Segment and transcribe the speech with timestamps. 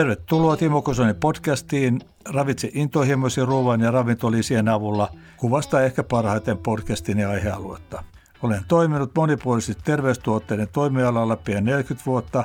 [0.00, 2.00] Tervetuloa Timo Kosonen podcastiin.
[2.28, 8.04] Ravitse intohimoisen ruoan ja ravintolisien avulla kuvasta ehkä parhaiten podcastin ja aihealuetta.
[8.42, 12.44] Olen toiminut monipuolisesti terveystuotteiden toimialalla pian 40 vuotta,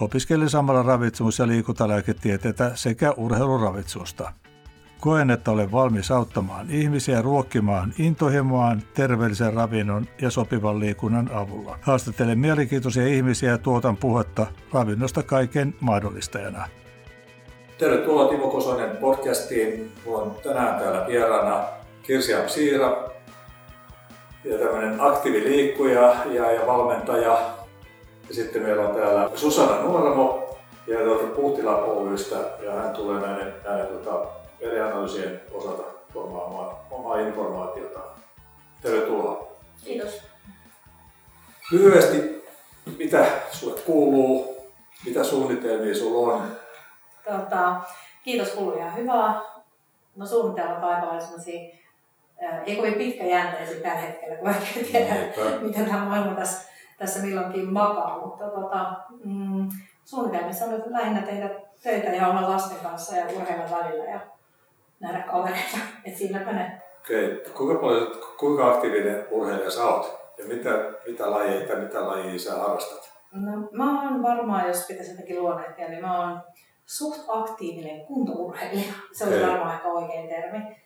[0.00, 4.32] opiskelin samalla ravitsemus- ja liikuntalääketieteitä sekä urheiluravitsusta.
[4.98, 11.78] Koen, että olen valmis auttamaan ihmisiä ruokkimaan intohimoaan terveellisen ravinnon ja sopivan liikunnan avulla.
[11.82, 16.68] Haastattelen mielenkiintoisia ihmisiä ja tuotan puhetta ravinnosta kaiken mahdollistajana.
[17.80, 19.92] Tervetuloa Timo Kosonen podcastiin.
[20.04, 21.64] Mulla on tänään täällä vieraana
[22.02, 23.10] Kirsi Siira
[24.44, 27.38] ja tämmöinen aktiiviliikkuja ja, ja valmentaja.
[28.28, 30.56] Ja sitten meillä on täällä Susanna Nuoramo
[30.86, 34.26] ja tuolta Puhtila Oystä ja hän tulee näiden, näiden tota,
[34.60, 38.00] verianalyysien osalta tuomaan omaa informaatiota.
[38.82, 39.52] Tervetuloa.
[39.84, 40.20] Kiitos.
[41.72, 42.44] Lyhyesti,
[42.98, 44.56] mitä sinulle kuuluu,
[45.06, 46.59] mitä suunnitelmia sinulla on?
[47.24, 47.80] Tota,
[48.24, 49.40] kiitos, kuuluu ihan hyvää.
[50.16, 51.76] No suunnitelmat aika on sellaisia,
[52.66, 55.14] ei kovin pitkäjänteisiä tällä hetkellä, kun vaikka tiedä,
[55.66, 58.26] miten tämä maailma tässä, tässä milloinkin makaa.
[58.26, 58.92] Mutta tota,
[59.24, 59.68] mm,
[60.04, 61.50] suunnitelmissa on nyt lähinnä tehdä
[61.82, 64.20] töitä ja olla lasten kanssa ja urheilla välillä ja
[65.00, 65.78] nähdä kavereita.
[66.04, 66.82] Et siinäpä ne.
[67.00, 67.36] Okei.
[67.36, 67.52] Okay.
[67.52, 70.20] Kuinka, paljon, kuinka aktiivinen urheilija sä oot?
[70.38, 70.70] Ja mitä,
[71.06, 73.12] mitä lajeja, mitä lajeja sä harrastat?
[73.32, 76.40] No, mä oon varmaan, jos pitäisi jotenkin luonnehtia, niin mä oon
[76.90, 78.92] suht aktiivinen kuntourheilija.
[79.12, 80.76] Se on varmaan aika oikein termi.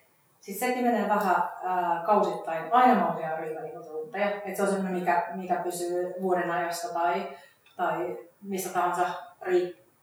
[0.41, 2.73] Siis sekin menee vähän ää, kausittain.
[2.73, 4.43] Aina mä ohjaan ryhmäliikuntatunteja.
[4.45, 7.29] Et se on semmoinen, mikä, mikä pysyy vuoden ajasta tai,
[7.77, 9.07] tai mistä tahansa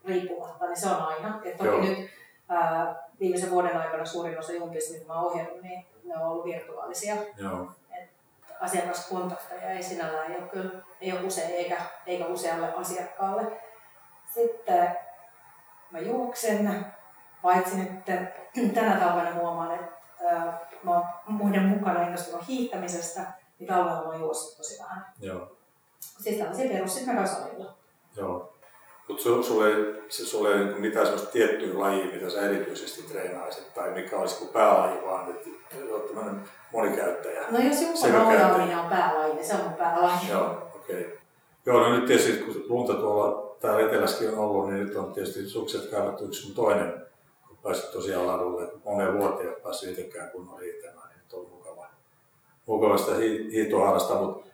[0.06, 1.42] riippumatta, niin se on aina.
[1.44, 1.82] Et toki Joo.
[1.82, 2.10] nyt
[2.50, 6.46] ää, viimeisen vuoden aikana suurin osa jumpista, mitä mä oon ohjannut, niin ne on ollut
[6.46, 7.16] virtuaalisia.
[7.38, 7.72] Joo.
[7.98, 8.10] Et
[8.62, 13.62] asiakaskontakteja ei sinällään ei ole, kyllä, ei ole usein eikä, eikä usealle asiakkaalle.
[14.34, 14.98] Sitten
[15.92, 16.86] mä juoksen,
[17.42, 18.06] paitsi nyt
[18.74, 19.92] tänä talvena huomaan, että
[20.30, 23.22] ää, mä oon muiden mukana innostunut hiihtämisestä,
[23.60, 25.06] niin talvella mä oon juossut tosi vähän.
[25.20, 25.58] Joo.
[26.00, 27.74] Siis tällaisia perus, sitten mä salilla.
[28.18, 28.54] Joo.
[29.08, 29.76] Mutta su, sulla ei,
[30.10, 34.38] se, sulla ei niin mitään sellaista tiettyä lajia, mitä sä erityisesti treenaisit, tai mikä olisi
[34.38, 35.50] kuin päälaji, vaan että
[35.92, 36.44] olet tämmöinen
[36.74, 37.42] monikäyttäjä.
[37.52, 40.30] No jos joku nojaaminen on päälaji, niin se on mun päälaji.
[40.30, 41.06] Joo, okei.
[41.06, 41.18] Okay.
[41.66, 45.50] Joo, no nyt tietysti kun lunta tuolla täällä etelässäkin on ollut, niin nyt on tietysti
[45.50, 46.94] sukset kaivattu yksi sun toinen,
[47.48, 48.72] kun pääsit tosiaan ladulle.
[48.86, 51.88] Moneen vuoteen ei ole päässyt itsekään kunnon hiihtämään, niin on mukava,
[52.66, 53.16] mukava sitä
[53.52, 54.52] hiihtoharrasta, mutta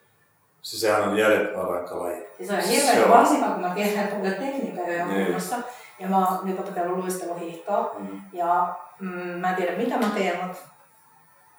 [0.67, 2.27] Siis sehän on järjettömän rankka laji.
[2.49, 3.09] On hirveän, on...
[3.09, 5.25] varsinkaan kun mä tiedän, että tekniikka on niin.
[5.25, 5.55] kunnossa.
[5.99, 7.95] Ja mä oon nyt opetellut luisteluhiihtoa.
[7.99, 8.21] Mm.
[8.33, 10.61] Ja mm, mä en tiedä mitä mä teen, mutta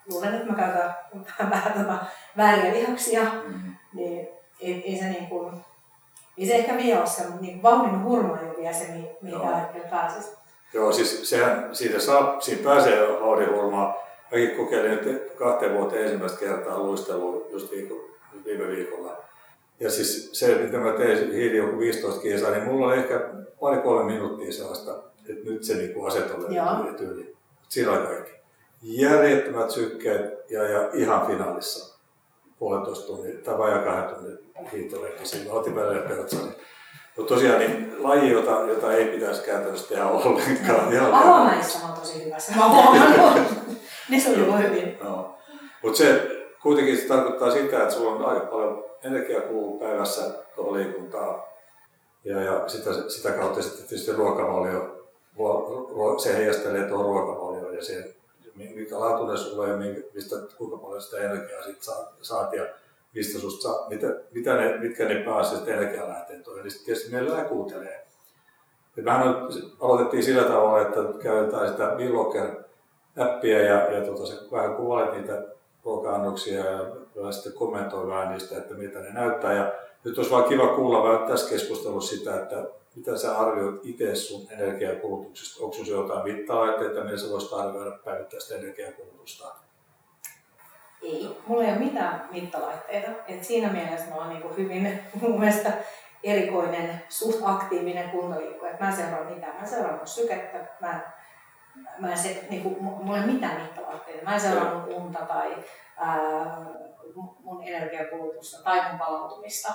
[0.09, 0.95] luulen, että mä käytän
[1.55, 1.97] vähän tota
[2.37, 3.21] vääriä lihaksia.
[3.47, 3.75] Mm.
[3.93, 4.27] Niin
[4.59, 5.65] ei, ei se niin kuin,
[6.39, 8.87] ei se ehkä vielä ole mutta niin vauhdin hurma vielä se,
[9.21, 10.29] mihin tällä hetkellä pääsisi.
[10.73, 13.95] Joo, siis sehän, siitä saa, siinä pääsee vauhdin hurmaa.
[14.31, 17.97] Mäkin kokeilin nyt kahteen vuoteen ensimmäistä kertaa luistelua just viikon
[18.45, 19.17] viime viikolla.
[19.79, 23.29] Ja siis se, mitä mä tein hiili joku 15 kilsaa, niin mulla oli ehkä
[23.59, 24.91] pari-kolme minuuttia sellaista,
[25.29, 27.35] että nyt se niin asetellaan tyyli.
[27.69, 28.31] Siinä oli kaikki.
[28.81, 31.88] Järjettömät sykkeet ja, ja ihan finaalissa
[32.59, 34.37] puolentoista tunnin tai vajaa kahden tunnin
[34.71, 35.27] hiihtoleikki.
[35.27, 36.51] Siinä otin välillä pertsani.
[37.17, 40.93] Mutta tosiaan niin laji, jota, jota ei pitäisi käytännössä tehdä ollenkaan.
[40.97, 42.37] No, Alamäissä on tosi hyvä.
[42.55, 43.45] Mä oon
[44.09, 44.97] ne sujuu hyvin.
[45.03, 45.37] No.
[45.83, 46.27] Mutta se,
[46.61, 50.21] kuitenkin se tarkoittaa sitä, että sulla on aika paljon energiaa kuluu päivässä
[50.55, 51.43] tuohon liikuntaan.
[52.23, 55.07] Ja, ja sitä, sitä kautta sitten tietysti ruokavalio,
[56.17, 58.15] se heijastelee tuohon ruokavalioon ja siihen,
[58.75, 59.77] mikä laatuinen sulla ja
[60.13, 62.65] mistä, kuinka paljon sitä energiaa sit saat, saat ja
[63.15, 66.59] mistä susta saa, mitä, mitä ne, mitkä ne pääasialliset energialähteet on.
[66.59, 68.07] Eli sitten tietysti meillä kuuntelee.
[68.97, 69.35] Ja mehän
[69.81, 75.43] aloitettiin sillä tavalla, että käytetään sitä Billocker-appia ja, ja tota, se vähän kuvailet niitä
[75.83, 76.85] ruoka-annoksia ja
[77.31, 79.53] sitten kommentoi vähän niistä, että miltä ne näyttää.
[79.53, 79.71] Ja
[80.03, 82.63] nyt olisi vaan kiva kuulla vähän tässä keskustelussa sitä, että
[82.95, 85.63] mitä sä arvioit itse sun energiakulutuksesta?
[85.63, 89.55] Onko sinulla jotain mittalaitteita, millä sä voisit arvioida päivittäistä energiakulutusta?
[91.01, 93.11] Ei, mulla ei ole mitään mittalaitteita.
[93.27, 95.73] Et siinä mielessä mä oon niin hyvin mun mielestä
[96.23, 98.77] erikoinen, suht aktiivinen kuntaliikkuja.
[98.79, 99.55] Mä en seuraa mitään.
[99.61, 101.01] Mä seuraan mun sykettä, mä
[101.99, 104.25] mä en se, niin kuin, mulla ei ole mitään mittalaitteita.
[104.25, 105.55] Mä en seuraa mun unta tai
[105.97, 106.65] ää,
[107.15, 109.73] mun energiakulutusta tai mun palautumista.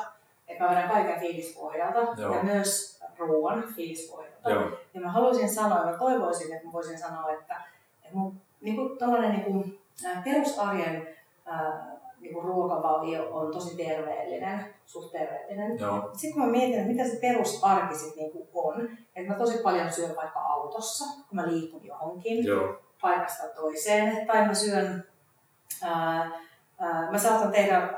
[0.49, 2.35] Et mä vedän kaiken fiilispohjalta Joo.
[2.35, 4.51] ja myös ruoan fiilispohjalta.
[4.51, 4.71] Joo.
[4.95, 7.63] Ja mä haluaisin sanoa, mä toivoisin, että mä voisin sanoa, että,
[8.03, 8.99] että mun niin kuin,
[9.31, 9.81] niin kuin,
[10.25, 11.09] perusarjen
[11.47, 15.79] ää, niin kuin ruokavalio on tosi terveellinen, suht terveellinen.
[15.79, 16.11] Joo.
[16.13, 19.59] Sitten kun mä mietin, että mitä se perusarki sitten niin kuin on, että mä tosi
[19.59, 22.75] paljon syön vaikka autossa, kun mä liikun johonkin Joo.
[23.01, 25.05] paikasta toiseen, tai mä syön,
[25.83, 26.31] ää,
[27.11, 27.91] mä saatan tehdä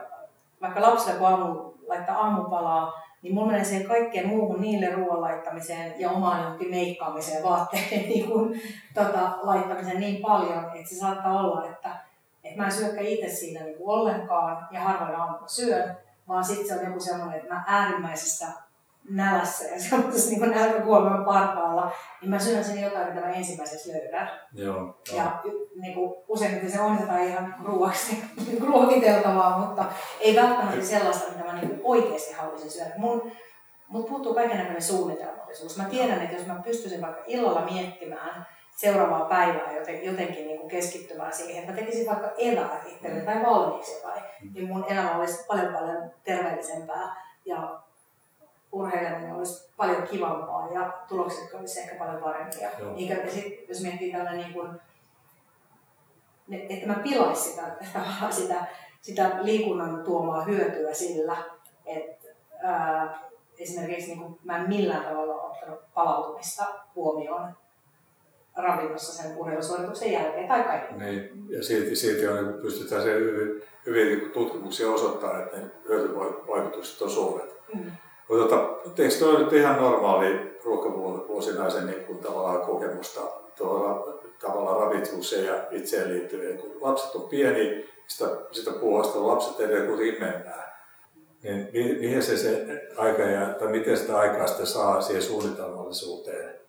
[0.60, 2.92] vaikka lapsille kun aamu, laittaa aamupalaa,
[3.22, 8.28] niin mulla menee siihen kaikkeen muuhun niille ruoan laittamiseen ja omaan johonkin meikkaamiseen, vaatteiden niin
[8.30, 8.60] kuin,
[8.94, 11.90] tota, laittamiseen niin paljon, että se saattaa olla, että,
[12.44, 15.96] että mä en syökään itse siinä niin ollenkaan ja harvoin aamulla syön,
[16.28, 18.46] vaan sitten se on joku semmoinen, että mä äärimmäisessä
[19.08, 24.30] nälässä ja semmoisessa niin nälkäkuoleman parhaalla, niin mä syön sen jotain, mitä mä ensimmäiseksi löydän.
[24.52, 24.98] Joo.
[25.16, 25.42] Ja
[25.80, 29.84] niin kuin, useimmiten se onnetaan ihan ruoaksi niin ruokiteltavaa, mutta
[30.20, 32.90] ei välttämättä sellaista, mitä mä niin oikeasti haluaisin syödä.
[32.96, 33.32] Mun,
[33.88, 35.76] mut puuttuu kaikenlainen suunnitelmallisuus.
[35.76, 40.70] Mä tiedän, että jos mä pystyisin vaikka illalla miettimään seuraavaa päivää joten, jotenkin niin kuin
[40.70, 44.22] keskittymään siihen, että mä tekisin vaikka eväät itselleni tai valmiiksi jotain,
[44.54, 47.80] niin mun elämä olisi paljon paljon terveellisempää ja
[48.72, 52.70] urheileminen olisi paljon kivampaa ja tulokset olisi ehkä paljon parempia.
[52.78, 52.96] Joo.
[52.96, 54.70] Eikä, ja sit, jos miettii tällainen niin kuin,
[56.68, 57.76] että mä pilaisin sitä,
[58.30, 58.66] sitä,
[59.00, 61.36] sitä liikunnan tuomaa hyötyä sillä,
[61.86, 62.28] että
[62.62, 63.20] ää,
[63.58, 66.64] esimerkiksi niin kuin, mä en millään tavalla ottanut palautumista
[66.94, 67.56] huomioon
[68.56, 70.98] ravinnossa sen urheilusuorituksen jälkeen tai kaiken.
[70.98, 75.70] Niin, ja silti, silti on, niin pystytään se hyvin, hyvin niin tutkimuksia osoittaa, että ne
[75.88, 77.56] hyötyvaikutukset on suuret.
[77.74, 77.90] Mm.
[78.28, 83.20] Mutta tota, eikö tuo nyt ihan normaali ruokavuosinaisen niin tavallaan kokemusta
[83.58, 89.86] tuolla tavallaan ravitsemukseen ja itseen liittyvien, kun lapset on pieni, sitä, sitä puolesta lapset edelleen
[89.86, 90.72] kuitenkin mennään.
[91.42, 96.60] Niin mi- mihin se, se aika ja, tai miten sitä aikaa sitten saa siihen suunnitelmallisuuteen?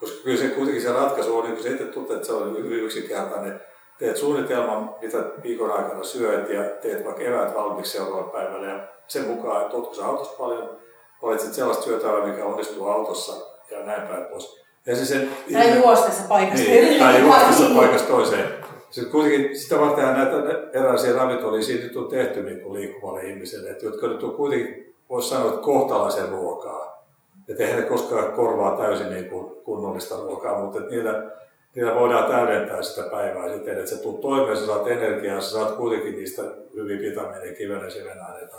[0.00, 2.56] Koska kyllä se kuitenkin se ratkaisu on, niin kuin se itse tuntuu, että se on
[2.56, 3.60] hyvin yksinkertainen.
[3.98, 9.26] Teet suunnitelman, mitä viikon aikana syöt ja teet vaikka eväät valmiiksi seuraavalla päivällä ja sen
[9.26, 10.78] mukaan, että oletko sä autossa paljon,
[11.24, 13.32] valitset sellaista syötävää, mikä onnistuu autossa
[13.70, 14.64] ja näin päin pois.
[14.86, 16.66] Ja se sen, Tai juostessa paikasta.
[16.66, 18.48] niin, tai juostessa paikasta toiseen.
[18.90, 20.36] Sitten kuitenkin sitä varten näitä
[20.72, 24.94] erilaisia ravintolia siitä nyt on tehty niin kuin liikkuvalle ihmiselle, että jotka nyt on kuitenkin,
[25.10, 27.04] voisi sanoa, että kohtalaisen ruokaa.
[27.48, 31.30] Että eihän ne koskaan korvaa täysin niin kuin kunnollista ruokaa, mutta että niillä,
[31.74, 35.72] niillä voidaan täydentää sitä päivää siten, että sä tulet toimeen, sä saat energiaa, sä saat
[35.76, 36.42] kuitenkin niistä
[36.74, 38.56] hyvin vitamiineja, kiven ja sivenaineita.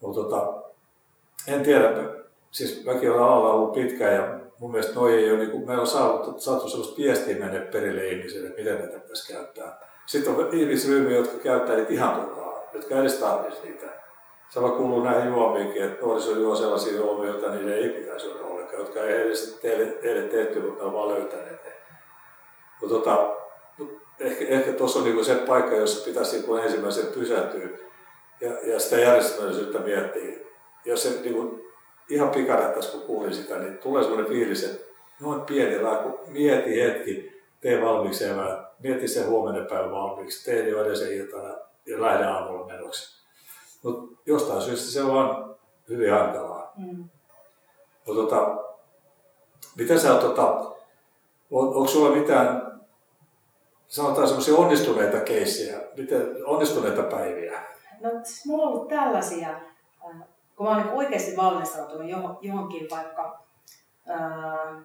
[0.00, 0.52] Mutta tota,
[1.48, 1.90] en tiedä,
[2.50, 5.80] siis mäkin olen alalla ollut pitkään ja mun mielestä noi ei ole, niin kuin, meillä
[5.80, 9.80] on saatu, saatu sellaista viestiä mennä perille ihmisille, että miten näitä pitäisi käyttää.
[10.06, 13.86] Sitten on ihmisryhmiä, jotka käyttää niitä ihan turhaa, jotka edes tarvitsisi niitä.
[14.48, 18.78] Sama kuuluu näihin juomiinkin, että nuoriso juo sellaisia juomia, joita niiden ei pitäisi olla ollenkaan,
[18.78, 21.72] jotka ei edes teille, teille tehty, mutta ne on vaan löytäneet ne.
[22.80, 23.36] Mutta tota,
[24.20, 27.68] ehkä, ehkä tuossa on niinku se paikka, jossa pitäisi niinku ensimmäisen pysähtyä
[28.40, 30.45] ja, ja sitä järjestelmällisyyttä miettiä.
[30.86, 31.60] Jos se niinku
[32.08, 34.86] ihan pikarettaisi, kun kuulin sitä, niin tulee sellainen fiilis, että
[35.20, 40.80] noin pieni raku, mieti hetki, tee valmiiksi evää, mieti sen huomenna päivän valmiiksi, tee jo
[40.80, 41.54] edellisen iltana
[41.86, 43.24] ja lähde aamulla menoksi.
[43.82, 45.56] Mutta jostain syystä se on
[45.88, 46.72] hyvin hankalaa.
[46.76, 47.08] Mm.
[48.06, 48.56] No, tota,
[49.76, 50.46] mitä sä tota,
[51.50, 52.80] on, onko sulla mitään,
[53.86, 57.62] sanotaan semmoisia onnistuneita keissejä, miten, onnistuneita päiviä?
[58.00, 58.10] No
[58.46, 59.60] mulla on ollut tällaisia,
[60.56, 63.42] kun mä oon niin oikeasti valmistautunut johon- johonkin vaikka,
[64.08, 64.82] ää,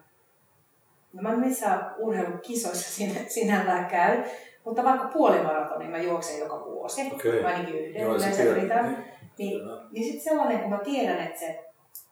[1.12, 4.24] no mä en missään urheilukisoissa sinä, sinällään käy,
[4.64, 7.44] mutta vaikka puolimaratonin mä juoksen joka vuosi, Okei.
[7.44, 8.84] ainakin yhden, Joo, yleensä yritän.
[8.84, 9.04] Niin.
[9.38, 9.82] Niin, Kyllä.
[9.90, 11.64] niin sitten sellainen, kun mä tiedän, että se,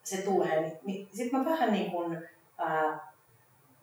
[0.03, 3.11] se tulee, niin, niin sitten mä vähän niin kuin, ää,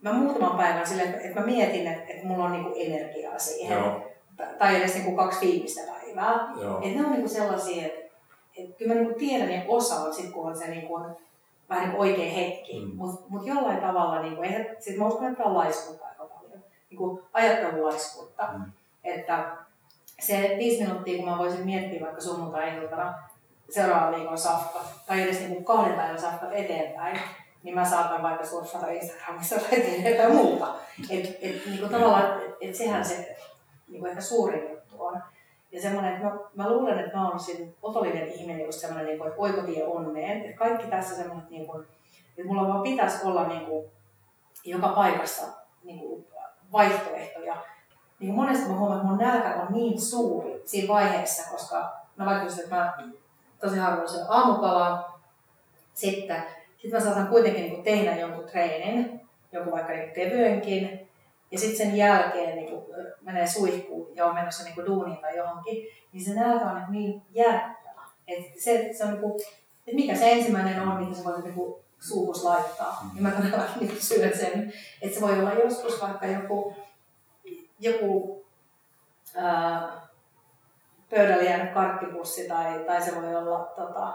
[0.01, 3.39] mä muutaman päivän silleen, että, että mä mietin, että, että mulla on niin kuin energiaa
[3.39, 3.77] siihen.
[3.77, 4.01] Joo,
[4.57, 6.47] Tai edes niin kuin kaksi viimeistä päivää.
[6.61, 6.81] joo.
[6.83, 7.96] Et ne on niinku sellaisia, että
[8.57, 11.01] et kyllä mä niinku tiedän ja osaan sit, kun on se niinku,
[11.69, 12.79] vähän niinku oikea hetki.
[12.79, 12.95] Mm.
[12.95, 16.63] Mutta mut jollain tavalla, niinku, eihän, sit mä uskon, että on laiskuutta aika paljon.
[16.89, 18.47] Niinku ajattelulaiskuutta.
[18.53, 18.71] Mm.
[19.03, 19.57] Että
[20.19, 23.13] se viisi minuuttia, kun mä voisin miettiä vaikka sunnuntai-iltana
[23.69, 27.19] seuraavan viikon safka, tai edes niinku kahden päivän safkat eteenpäin,
[27.63, 30.75] niin mä saatan vaikka surffata Instagramissa tai tehdä jotain muuta.
[31.09, 33.37] Et, et, niinku tavallaan, et, et sehän se
[33.87, 35.21] niinku ehkä suurin juttu on.
[35.77, 39.17] Ja semmoinen, että mä, mä luulen, että mä oon siinä otollinen ihminen, just semmoinen, niin
[39.17, 40.41] kuin, että oikotie onneen.
[40.41, 41.85] Että kaikki tässä semmoinen, niin kuin,
[42.37, 43.85] että mulla vaan pitäisi olla niin kuin,
[44.65, 45.43] joka paikassa
[45.83, 46.27] niin kuin,
[46.71, 47.57] vaihtoehtoja.
[48.19, 52.47] Niin monesti mä huomaan, että mun nälkä on niin suuri siinä vaiheessa, koska mä vaikka
[52.63, 52.97] että mä
[53.61, 55.19] tosi harvoin syön aamupalaa,
[55.93, 56.43] sitten
[56.77, 61.09] sit mä saatan kuitenkin niin kuin, tehdä jonkun treenin, jonkun vaikka niin kevyenkin,
[61.51, 65.87] ja sitten sen jälkeen niin kun menee suihkuun ja on menossa niin duuniin tai johonkin,
[66.11, 68.01] niin se nälkä on niin järkyttävä.
[68.27, 69.41] Että se, se on niin
[69.87, 72.99] että mikä se ensimmäinen on, mitä sä voit niin suuhus laittaa.
[73.03, 73.09] Mm.
[73.15, 74.73] Ja mä todellakin niin syön sen.
[75.01, 76.75] Että se voi olla joskus vaikka joku,
[77.79, 78.45] joku
[79.35, 80.07] ää,
[81.09, 84.13] pöydälle jäänyt karkkipussi tai, tai se voi olla tota,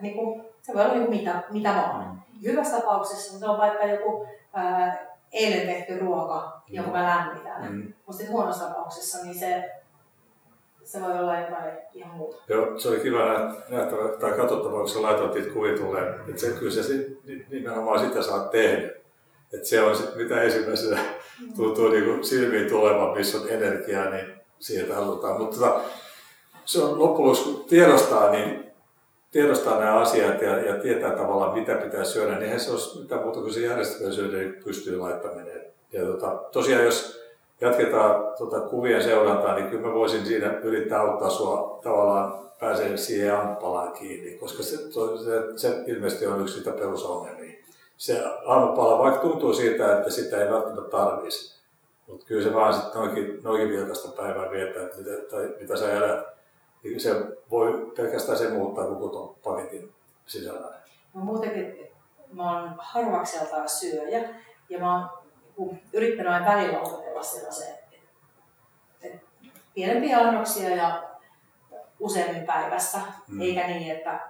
[0.00, 2.22] niin kuin, se voi olla niin kuin mitä, mitä vaan.
[2.42, 7.72] Hyvässä tapauksessa se on vaikka joku ää, eilen tehty ruoka, jonka mä lämmitän.
[7.72, 7.92] Mm.
[8.06, 9.70] Mutta sitten huonossa tapauksessa niin se,
[10.84, 12.42] se voi olla jotain ihan muuta.
[12.48, 13.18] Joo, se oli kiva
[13.68, 16.20] nähtävä, tai katsottavaa, kun sä laitoit niitä kuvia tulee.
[16.28, 17.06] Että se, kyllä se
[17.50, 18.90] nimenomaan sitä saa tehdä.
[19.52, 21.00] Että se on se, mitä ensimmäisenä
[21.40, 21.52] mm.
[21.56, 24.26] tuntuu niin silmiin tulevan, missä on energiaa, niin
[24.58, 25.40] siihen halutaan.
[25.40, 25.80] Mutta tota,
[26.64, 28.65] se on loppujen kun tiedostaa, niin
[29.30, 33.22] tiedostaa nämä asiat ja, ja tietää tavallaan mitä pitää syödä, niin eihän se olisi mitään
[33.22, 35.46] muuta kuin se järjestelmä syödä, niin pystyy laittamaan.
[35.92, 37.20] Ja tota, tosiaan jos
[37.60, 43.34] jatketaan tota kuvien seurantaa, niin kyllä mä voisin siinä yrittää auttaa sua tavallaan pääsee siihen
[43.34, 47.56] aamuppalaan kiinni, koska se, se, se ilmeisesti on yksi sitä perusongelmia.
[47.96, 51.60] Se aamupala, vaikka tuntuu siitä, että sitä ei välttämättä tarvitsisi,
[52.06, 55.92] mutta kyllä se vaan sitten noinkin, noinkin vilkasta päivää viettää, että mitä, tai mitä sä
[55.92, 56.26] elät,
[56.90, 57.10] niin se
[57.50, 59.92] voi pelkästään se muuttaa koko tuon paketin
[60.26, 60.76] sisällä.
[61.14, 61.88] No muutenkin
[62.32, 64.28] mä oon harvakseltaan syöjä
[64.68, 65.10] ja mä
[65.56, 67.96] oon yrittänyt aina välillä opetella sellaisen, että,
[69.02, 69.18] että
[69.74, 71.02] pienempiä annoksia ja
[72.00, 73.40] useammin päivässä, mm.
[73.40, 74.20] eikä niin, että,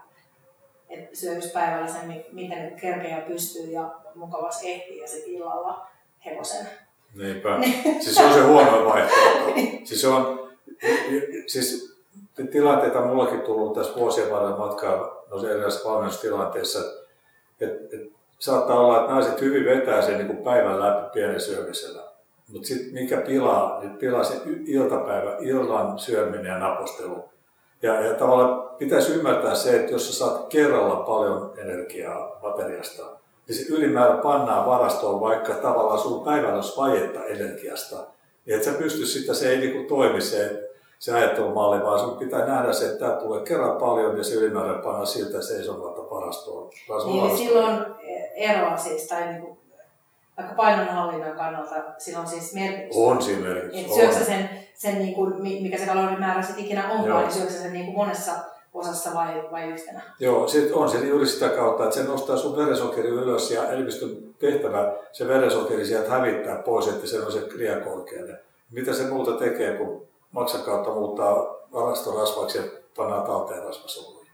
[0.89, 5.87] että syöisi päivällä sen, miten kerkeä pystyy ja mukavasti ehtii ja sitten illalla
[6.25, 6.67] hevosen.
[7.15, 7.59] Niinpä.
[8.03, 9.53] siis se on se huono vaihtoehto.
[9.85, 10.51] siis on,
[11.47, 11.96] siis
[12.45, 16.79] tilanteita mullakin tullut tässä vuosien varrella matkaa no erilaisissa valmennustilanteissa,
[17.61, 22.03] että et, saattaa olla, että naiset hyvin vetää sen niin kuin päivän läpi pienen syömisellä.
[22.53, 27.25] Mutta sitten mikä pilaa, niin pilaa se iltapäivä, illan syöminen ja napostelu.
[27.83, 33.03] Ja, ja tavallaan pitäisi ymmärtää se, että jos sä saat kerralla paljon energiaa bateriasta,
[33.49, 37.97] niin se ylimäärä pannaan varastoon, vaikka tavallaan sun päivällä olisi vajetta energiasta.
[38.47, 40.66] Niin että sä pysty sitä, se ei niin toimi se,
[40.99, 44.83] se ajattelumalli, vaan sun pitää nähdä se, että tämä tulee kerran paljon ja se ylimäärä
[44.83, 46.71] pannaan siltä seisomatta varastoon.
[47.07, 47.87] Niin, niin silloin
[48.35, 49.59] eroa siis, tai niin kuin,
[50.37, 53.03] vaikka painonhallinnan kannalta, sillä on siis merkitystä.
[53.03, 53.81] On siinä merkitystä.
[53.81, 57.73] Että syöksä sen, sen niin kuin, mikä se kalorimäärä sitten ikinä onkaan, niin syöksä sen
[57.73, 58.33] niin kuin monessa
[58.75, 60.03] osassa vai, vai yhtenä?
[60.21, 64.17] Joo, sit on se juuri sitä kautta, että se nostaa sun verensokeri ylös ja elvistön
[64.39, 67.41] tehtävä se verensokeri sieltä hävittää pois, että se on se
[67.85, 68.41] korkealle.
[68.71, 71.37] Mitä se muuta tekee, kun maksan kautta muuttaa
[71.73, 72.65] varastorasvaksi ja
[72.97, 74.27] pannaan talteen rasvasoluja?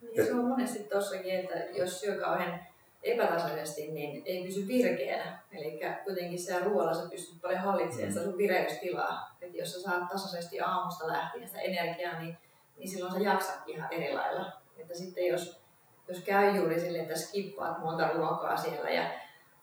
[0.00, 2.60] Niin, se on monesti tossakin, että jos syö kauhean
[3.04, 5.38] epätasaisesti, niin ei pysy virkeänä.
[5.52, 9.36] Eli kuitenkin siellä ruoalla sä pystyt paljon hallitsemaan sitä sun vireystilaa.
[9.40, 12.36] Et jos sä saat tasaisesti aamusta lähtien sitä energiaa, niin,
[12.76, 14.52] niin silloin sä jaksat ihan eri lailla.
[14.76, 15.60] Että sitten jos,
[16.08, 19.10] jos käy juuri silleen, että skippaat monta ruokaa siellä ja,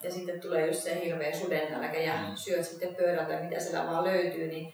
[0.04, 2.36] ja sitten tulee just se hirveä sudennälkä ja mm.
[2.36, 4.74] syöt sitten pöydältä, mitä siellä vaan löytyy, niin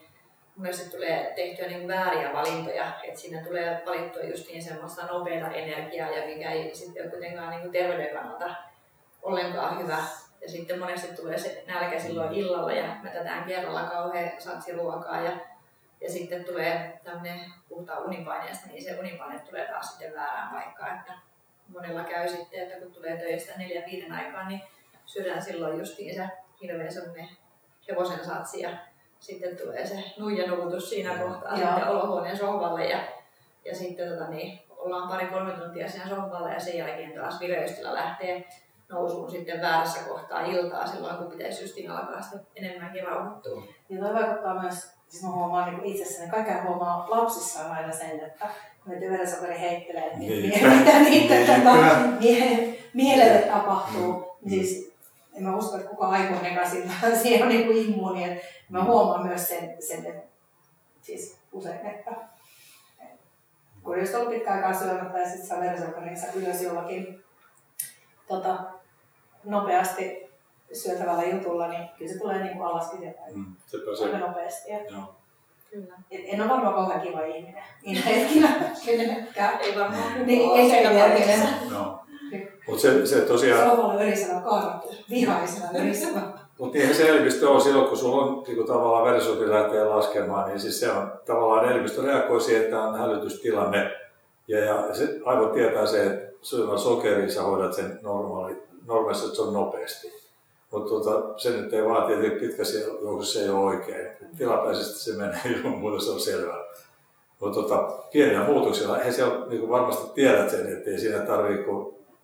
[0.57, 6.09] monesti tulee tehtyä niin vääriä valintoja, että siinä tulee valittua just niin semmoista nopeaa energiaa
[6.09, 8.55] ja mikä ei sitten ole kuitenkaan niin terveyden kannalta
[9.21, 9.97] ollenkaan hyvä.
[10.41, 15.37] Ja sitten monesti tulee se nälkä silloin illalla ja tätään kerralla kauhean satsi ruokaa ja,
[16.01, 20.99] ja sitten tulee tämmöinen, puhutaan unipaineesta, niin se unipaine tulee taas sitten väärään paikkaan.
[20.99, 21.13] Että
[21.67, 24.61] monella käy sitten, että kun tulee töistä neljän viiden aikaan, niin
[25.05, 26.27] syödään silloin justiin se
[26.61, 27.29] hirveä semmoinen
[27.87, 28.69] hevosen satsi ja
[29.19, 31.67] sitten tulee se nuijanuutus siinä kohtaa ja.
[31.67, 32.99] sitten olohuoneen sohvalle ja,
[33.65, 38.45] ja sitten tota, niin, ollaan pari-kolme tuntia siinä sohvalla ja sen jälkeen taas vireystila lähtee
[38.89, 43.63] nousuun sitten väärässä kohtaa iltaa silloin, kun pitäisi justiin alkaa sitten enemmänkin rauhoittua.
[43.89, 48.19] Ja toi vaikuttaa myös, siis mä huomaan niin itsessäni, kaiken huomaa lapsissa on aina sen,
[48.19, 48.45] että
[48.83, 50.77] kun ne verensokeri heittelee, niin, niin.
[50.77, 51.45] mitä niiden
[52.19, 52.79] niin.
[52.93, 54.37] mielelle tapahtuu.
[54.41, 54.49] Mm.
[54.49, 54.86] Siis
[55.37, 58.23] en mä usko, että kukaan aikuinenkaan siihen on niin kuin immuuni.
[58.23, 60.27] Et mä huomaan myös sen, sen että
[61.01, 62.11] siis usein, että
[63.83, 67.23] kun jos on pitkä aikaa syömättä ja sitten saa verensokkerinsa ylös jollakin
[68.27, 68.57] tota,
[69.43, 70.29] nopeasti
[70.73, 73.55] syötävällä jutulla, niin kyllä se tulee niin kuin alaskin sieltä mm,
[74.03, 74.71] aika nopeasti.
[74.71, 74.87] Et,
[75.71, 75.93] Kyllä.
[76.11, 77.63] Et en ole varmaan kauhean kiva ihminen.
[77.85, 78.49] Niin hetkinä
[78.85, 79.59] kenellekään.
[79.61, 80.27] Ei varmaan.
[80.27, 82.06] Niin, ei se No.
[82.67, 83.69] Mutta se, se tosiaan...
[83.69, 86.21] Samalla verisellä kaadattu, vihaisena verisellä.
[86.59, 90.59] Mutta niinhän se elpistö on silloin, kun sulla on niin tavallaan verisuti lähtee laskemaan, niin
[90.59, 93.91] siis se on tavallaan elpistö reagoi siihen, että on hälytystilanne.
[94.47, 99.35] Ja, ja se aivan tietää se, että syömällä sokeria sä hoidat sen normaali, normaalisti, että
[99.35, 100.13] se on nopeasti.
[100.71, 104.07] mutta tota, se nyt ei vaan tietenkin pitkässä joukossa ei ole oikein.
[104.37, 106.63] Tilapäisesti se menee ilman muuta, se on selvää.
[107.39, 107.77] Mutta tota,
[108.11, 111.63] pieniä muutoksia, he siellä niin varmasti tiedät sen, että ei siinä tarvitse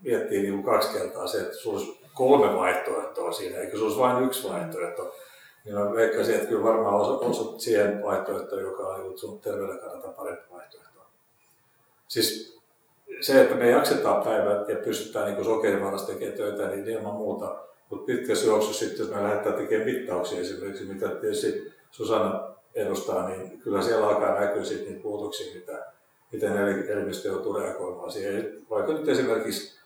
[0.04, 4.26] miettiä niin kaksi kertaa se, että sulla olisi kolme vaihtoehtoa siinä, eikä se olisi vain
[4.26, 5.16] yksi vaihtoehto.
[5.66, 10.08] Niin mä veikkaisin, että kyllä varmaan osut siihen vaihtoehtoon, joka on niin sun terveyden kannalta
[10.08, 11.00] parempi vaihtoehto.
[12.08, 12.60] Siis
[13.22, 17.56] se, että me jaksetaan päivät ja pystytään niin sokerivarassa tekemään töitä, niin ilman muuta.
[17.90, 23.60] Mutta pitkässä juoksussa sitten, jos me lähdetään tekemään mittauksia esimerkiksi, mitä tietysti Susanna edustaa, niin
[23.60, 25.86] kyllä siellä alkaa näkyä sitten niitä muutoksia, mitä,
[26.32, 26.58] miten
[26.88, 28.66] elimistö joutuu reagoimaan siihen.
[28.70, 29.83] Vaikka nyt esimerkiksi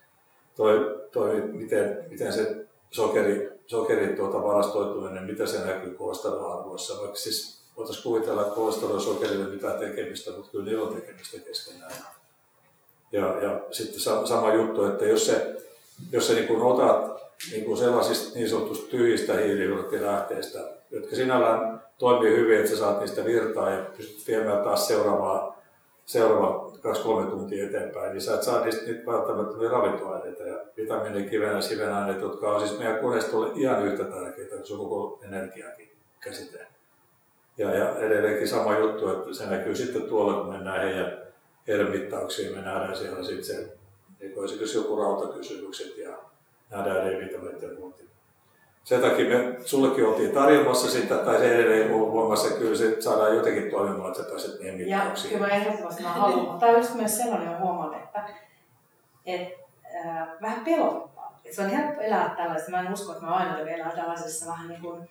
[0.57, 7.61] toi, toi miten, miten se sokeri, sokerin tuota varastoituminen, mitä se näkyy kolesteroliarvoissa, vaikka siis
[7.77, 11.91] voitaisiin kuvitella, että kolesterol sokerille mitään tekemistä, mutta kyllä niillä on tekemistä keskenään.
[13.11, 15.55] Ja, ja sitten sama juttu, että jos se,
[16.11, 17.17] jos se niin otat
[17.51, 20.59] niin kuin sellaisista niin sanotusta tyhjistä hiilihydraattilähteistä,
[20.91, 25.56] jotka sinällään toimii hyvin, että sä saat niistä virtaa ja pystyt viemään taas seuraavaa,
[26.07, 26.71] seuraava
[27.25, 32.21] 2-3 tuntia eteenpäin, niin sä et saa niistä niitä välttämättömiä ravintoaineita ja vitamiini, kivenä, sivenaineet,
[32.21, 36.67] jotka on siis meidän koneistolle ihan yhtä tärkeitä kuin se koko energiakin käsite.
[37.57, 41.17] Ja, ja edelleenkin sama juttu, että se näkyy sitten tuolla, kun mennään heidän,
[41.67, 43.77] heidän mittauksiin, me nähdään siellä sitten se,
[44.19, 46.17] niin esimerkiksi joku rautakysymykset ja
[46.69, 47.69] nähdään D-vitamiinit ja
[48.87, 53.35] sen takia me sullekin oltiin tarjoamassa sitä, tai se edelleen on voimassa, kyllä se saadaan
[53.35, 55.31] jotenkin toimimaan, että sä pääset niihin mittauksiin.
[55.31, 56.59] Ja kyllä mä ehdottomasti mä haluan.
[56.59, 58.23] Tämä on just myös sellainen, että huomaan, että,
[59.25, 59.55] että
[60.05, 61.39] äh, vähän pelottaa.
[61.45, 62.71] Että se on helppo elää tällaisessa.
[62.71, 65.09] Mä en usko, että mä aina elää tällaisessa vähän niin kuin,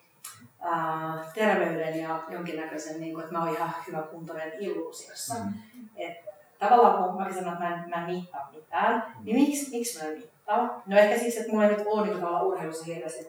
[0.67, 5.35] äh, terveyden ja jonkinnäköisen, niin kuin, että mä oon ihan hyvä kuntoinen illuusiossa.
[5.35, 5.53] Mm.
[5.97, 6.17] Et,
[6.59, 10.09] tavallaan kun mä sanon, että mä en, mä en mittaa mitään, niin miksi, miksi mä
[10.09, 10.83] en mittaa?
[10.87, 13.25] No ehkä siksi, että mulla ei nyt ole niin tavallaan urheilussa hirveästi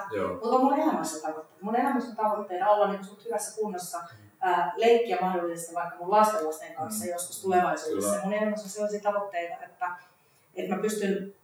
[0.00, 0.24] tavoitteita.
[0.24, 0.32] Joo.
[0.32, 1.64] Mutta on mun elämässä tavoitteita.
[1.64, 4.00] Mun elämässä on tavoitteena olla niin sut hyvässä kunnossa,
[4.40, 7.10] ää, leikkiä mahdollisesti vaikka mun lasten lasten kanssa mm.
[7.10, 8.10] joskus tulevaisuudessa.
[8.10, 8.24] Kyllä.
[8.24, 9.90] Mun elämässä on sellaisia tavoitteita, että,
[10.54, 11.34] että mä pystyn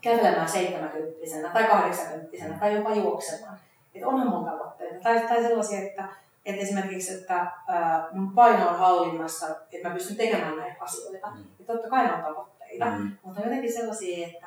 [0.00, 3.58] kävelemään 70 tai 80 tai jopa juoksemaan.
[3.94, 5.00] Että onhan mun tavoitteita.
[5.02, 6.08] Tai, tai sellaisia, että,
[6.44, 11.30] että esimerkiksi, että ää, mun paino on hallinnassa, että mä pystyn tekemään näitä asioita.
[11.30, 11.44] Mm.
[11.58, 13.12] Ja totta kai on tavoitteita, mm.
[13.22, 14.46] mutta on jotenkin sellaisia, että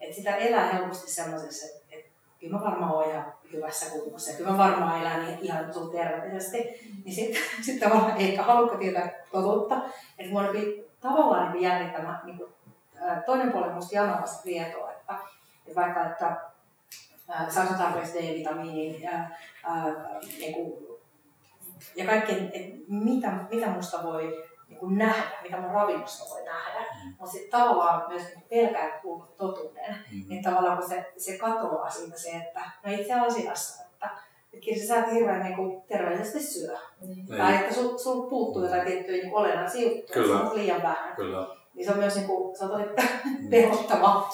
[0.00, 1.85] et sitä elää helposti että et,
[2.46, 6.58] kyllä mä varmaan oon ihan hyvässä kunnossa ja kyllä mä varmaan elän ihan sun terveellisesti.
[7.04, 9.76] Niin sitten sit tavallaan eikä halukka tietää totuutta.
[10.18, 10.56] Että mua on
[11.00, 12.50] tavallaan niin jännittämään niin kuin,
[13.26, 15.14] toinen puoli musta janovasta tietoa, että,
[15.66, 16.36] että vaikka että
[17.48, 19.12] saako tarpeeksi D-vitamiinin ja,
[19.64, 19.84] ää,
[20.38, 20.86] niin kuin,
[21.96, 26.80] ja kaikkien, että mitä, mitä musta voi niin kuin nähdä, mitä mun ravinnosta voi nähdä.
[26.80, 27.14] Mm.
[27.18, 30.24] Mutta sitten tavallaan myös niin pelkää kuulla totuuden, mm.
[30.28, 34.10] niin tavallaan kun se, se katoaa siitä se, että no itse asiassa, että,
[34.64, 36.76] kyllä sä saat hirveän niin kuin, terveellisesti syö.
[37.00, 37.36] Mm.
[37.36, 41.16] Tai että sul, sul puuttuu jotain tiettyjä niin olennaisia juttuja, se on liian vähän.
[41.16, 41.46] Kyllä.
[41.74, 43.50] Niin se on myös niin kuin, se on tosi mm.
[43.50, 44.28] pelottava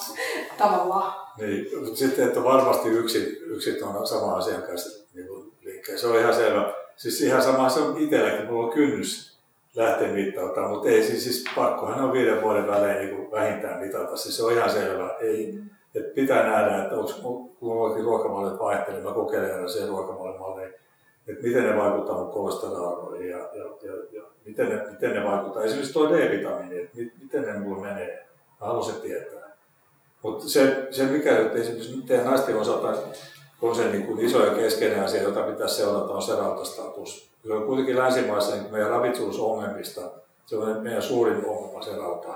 [0.58, 1.22] tavallaan.
[1.38, 5.98] Niin, sitten että varmasti yksi, yksi on sama asiakas niin liikkeen.
[5.98, 6.74] Se on ihan selvä.
[6.96, 9.31] Siis ihan sama se on itselläkin, mulla on kynnys
[9.76, 14.36] lähteä mittauttamaan, mutta ei siis, siis pakkohan on viiden vuoden välein niin vähintään mitata, siis
[14.36, 15.16] se on ihan selvä.
[15.20, 15.58] Ei,
[15.94, 20.68] että pitää nähdä, että onko, kun mullakin ruokamallit vaihtelee, mä kokeilen aina sen ruokamallimalleja,
[21.28, 25.62] että miten ne vaikuttaa mun kolesteroliin ja, ja, ja, ja, miten, ne, miten ne vaikuttaa.
[25.62, 28.26] Esimerkiksi tuo D-vitamiini, että miten ne mulle menee,
[28.60, 29.56] mä haluan tietää.
[30.22, 32.94] Mutta se, se mikä nyt esimerkiksi teidän naisten osalta
[33.62, 37.66] on se niin kuin iso ja keskeinen asia, jota pitäisi seurata, on se rautastatus on
[37.66, 40.00] kuitenkin länsimaissa niin meidän ravitsemusongelmista
[40.46, 42.28] se on meidän suurin ongelma se rauta.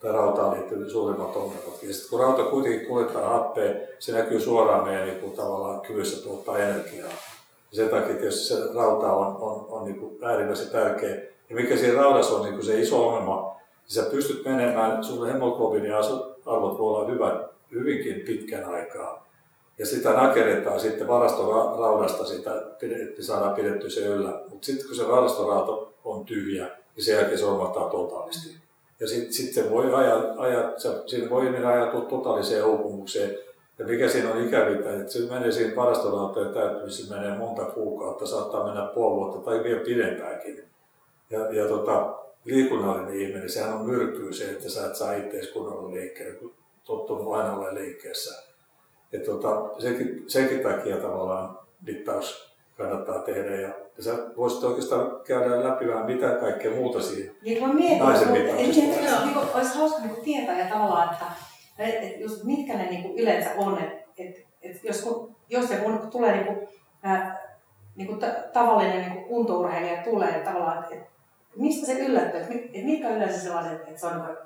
[0.00, 1.82] Tai rautaan liittyvät suurimmat ongelmat.
[1.82, 6.24] Ja sitten kun rauta kuitenkin kuljettaa happea, se näkyy suoraan meidän niin kuin, tavallaan kyvyssä
[6.24, 7.08] tuottaa energiaa.
[7.08, 11.14] Ja sen takia tietysti se rauta on, on, on niin kuin äärimmäisen tärkeä.
[11.50, 15.28] Ja mikä siinä raudassa on niin kuin se iso ongelma, niin sä pystyt menemään, sun
[16.46, 19.26] arvot voi olla hyvä, hyvinkin pitkän aikaa
[19.78, 24.42] ja sitä nakerretaan sitten varastoraudasta, sitä, että saadaan pidetty se yllä.
[24.48, 28.56] Mutta sitten kun se varastorauta on tyhjä, niin sen jälkeen se romahtaa totaalisti.
[29.00, 30.72] Ja sitten sit se voi ajaa, ajaa,
[31.06, 33.38] siinä voi niin ajatua totaaliseen uupumukseen.
[33.78, 38.64] Ja mikä siinä on ikävintä, että se menee siinä varastorautojen täyttymisessä menee monta kuukautta, saattaa
[38.64, 40.64] mennä puoli vuotta tai vielä pidempäänkin.
[41.30, 45.94] Ja, ja tota, liikunnallinen ihminen, sehän on myrkkyy se, että sä et saa itseäsi kunnolla
[45.94, 46.54] liikkeelle, kun
[46.84, 48.51] tottunut aina olemaan liikkeessä
[49.12, 53.54] et tota, senkin, senkin takia tavallaan mittaus kannattaa tehdä.
[53.54, 57.98] Ja, ja sä voisit oikeastaan käydä läpi vähän mitä kaikkea muuta siinä niin, mä mietin,
[57.98, 58.80] naisen mittauksesta.
[58.80, 61.26] Niin, niin, olisi hauska niin tietää ja tavallaan, että,
[61.78, 66.10] että just mitkä ne niin yleensä on, että, että, et jos, kun, jos ja kun
[66.10, 66.68] tulee niin kuin,
[67.02, 67.48] ää,
[67.96, 71.02] niin kuin t- tavallinen niin kuin kuntourheilija tulee tavallaan, että et,
[71.56, 74.36] mistä se yllättyy, että et mitkä yleensä sellaiset, että se on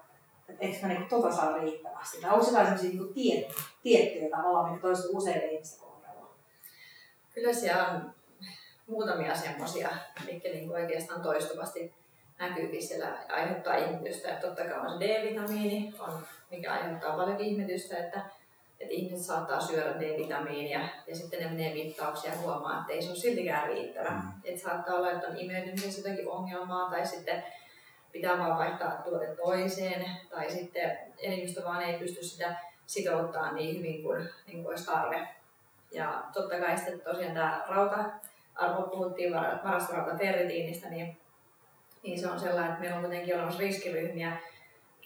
[0.48, 4.70] että eikö mä niin tota saa riittävästi, tai onko jotain sellaisia niin tiet, tiettyjä tavallaan,
[4.70, 6.30] mitkä toistuu usein ihmisten kohdalla?
[7.34, 8.14] Kyllä siellä on
[8.86, 9.88] muutamia semmoisia,
[10.26, 11.94] mitkä niin oikeastaan toistuvasti
[12.38, 14.28] näkyykin siellä aiheuttaa ihmetystä.
[14.28, 18.20] Että totta kai on se D-vitamiini, on, mikä aiheuttaa paljon ihmetystä, että,
[18.80, 23.08] että ihmiset saattaa syödä D-vitamiinia ja sitten ne menee mittauksia ja huomaa, että ei se
[23.08, 24.10] ole siltikään riittävä.
[24.10, 24.32] Mm.
[24.44, 27.44] Että saattaa olla, että on imeytymisessä jotakin ongelmaa tai sitten
[28.12, 34.02] pitää vaan vaihtaa tuote toiseen tai sitten elimistö vaan ei pysty sitä sitouttaa niin hyvin
[34.02, 35.28] kuin, niin kuin olisi tarve.
[35.90, 38.04] Ja totta kai sitten tosiaan tämä rauta,
[38.54, 39.32] arvo puhuttiin
[39.64, 41.16] varastorauta ferritiinistä, niin
[42.06, 44.36] niin se on sellainen, että meillä on kuitenkin olemassa riskiryhmiä,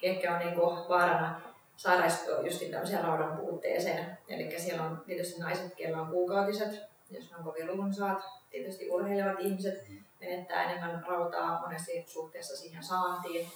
[0.01, 1.41] ketkä on niin kuin vaarana
[1.77, 4.19] sairastua just tämmöiseen raudan puutteeseen.
[4.29, 8.23] Eli siellä on tietysti naiset, joilla on kuukautiset, jos ne on kovin runsaat.
[8.51, 9.85] Tietysti urheilevat ihmiset
[10.21, 13.53] menettää enemmän rautaa monesti suhteessa siihen saantiin.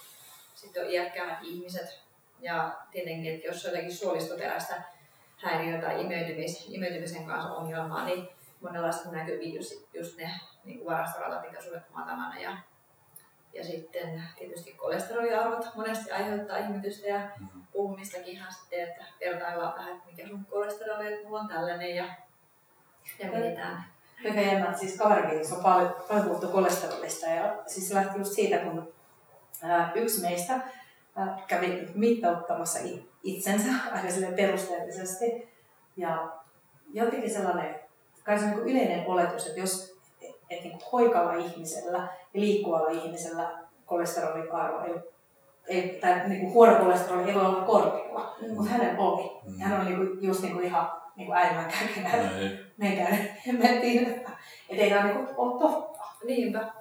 [0.54, 2.00] Sitten on iäkkäämmät ihmiset.
[2.40, 4.82] Ja tietenkin, että jos on jotakin suolistoterästä
[5.36, 8.28] häiriötä tai imeytymis, imeytymisen kanssa ongelmaa, niin
[8.60, 10.30] monenlaista näkyy just, just ne
[10.64, 12.56] niin varastorautatikaisuudet matalana ja
[13.54, 17.62] ja sitten tietysti kolesteroliarvot monesti aiheuttaa ihmetystä ja mm-hmm.
[17.72, 22.04] puhumistakin ihan sitten, että vertaillaan vähän, että mikä sun kolesteroli, että mulla on tällainen ja,
[23.18, 23.84] ja mietitään.
[24.22, 28.92] Jännä, siis kaverikin on paljon, paljon puhuttu kolesterolista ja siis se lähti just siitä, kun
[29.62, 30.60] ää, yksi meistä
[31.16, 32.78] ää, kävi mittauttamassa
[33.22, 35.48] itsensä aika perusteellisesti
[35.96, 36.32] ja
[36.92, 37.80] jotenkin sellainen,
[38.24, 39.94] kai se on niin yleinen oletus, että jos
[40.50, 41.98] että niin hoikalla ihmisellä
[42.34, 44.94] ja liikkuvalla ihmisellä kolesterolin arvo ei,
[45.66, 48.54] ei tai niin kuin huono kolesteroli ei voi olla korkealla, mm.
[48.54, 49.40] mutta hänellä oli.
[49.46, 49.58] Mm.
[49.58, 52.30] Hän oli niin kuin, just niin kuin ihan niin kuin äidin kärkenä.
[52.76, 54.30] Meikään hemmettiin, että
[54.68, 56.04] ei tämä niin kuin ole totta.
[56.24, 56.72] Niinpä.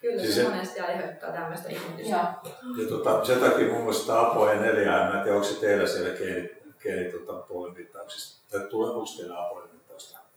[0.00, 2.16] Kyllä siis se, se monesti aiheuttaa tämmöistä ihmetystä.
[2.16, 2.34] Ja,
[2.82, 6.18] ja tota, sen takia mun mielestä Apo ja neljä, en tiedä, onko se teillä siellä
[6.18, 6.50] geeni,
[6.82, 9.68] geeni tota, puolenpittauksista, tai tulee, onko teillä Apo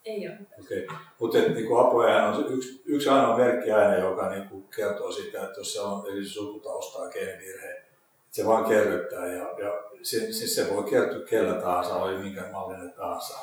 [0.06, 0.38] ei ole.
[0.64, 0.98] Okay.
[1.20, 5.60] Mutta niin apuajahan on yksi, yksi ainoa merkki aina, joka niin kuin kertoo sitä, että
[5.60, 7.84] jos se on eli sukutaustaa geenivirhe,
[8.32, 12.94] se vaan kerryttää ja, ja se, siis se voi kertyä kellä tahansa, oli minkä mallinen
[12.94, 13.38] tahansa.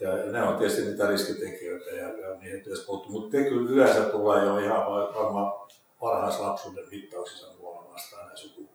[0.00, 3.12] Ja, ne on tietysti niitä riskitekijöitä ja, ja niihin pitäisi puuttua.
[3.12, 5.68] Mutta kyllä yleensä tulee jo ihan varmaan
[6.00, 8.68] varhaislapsuuden mittauksissa huono vastaan nämä suku,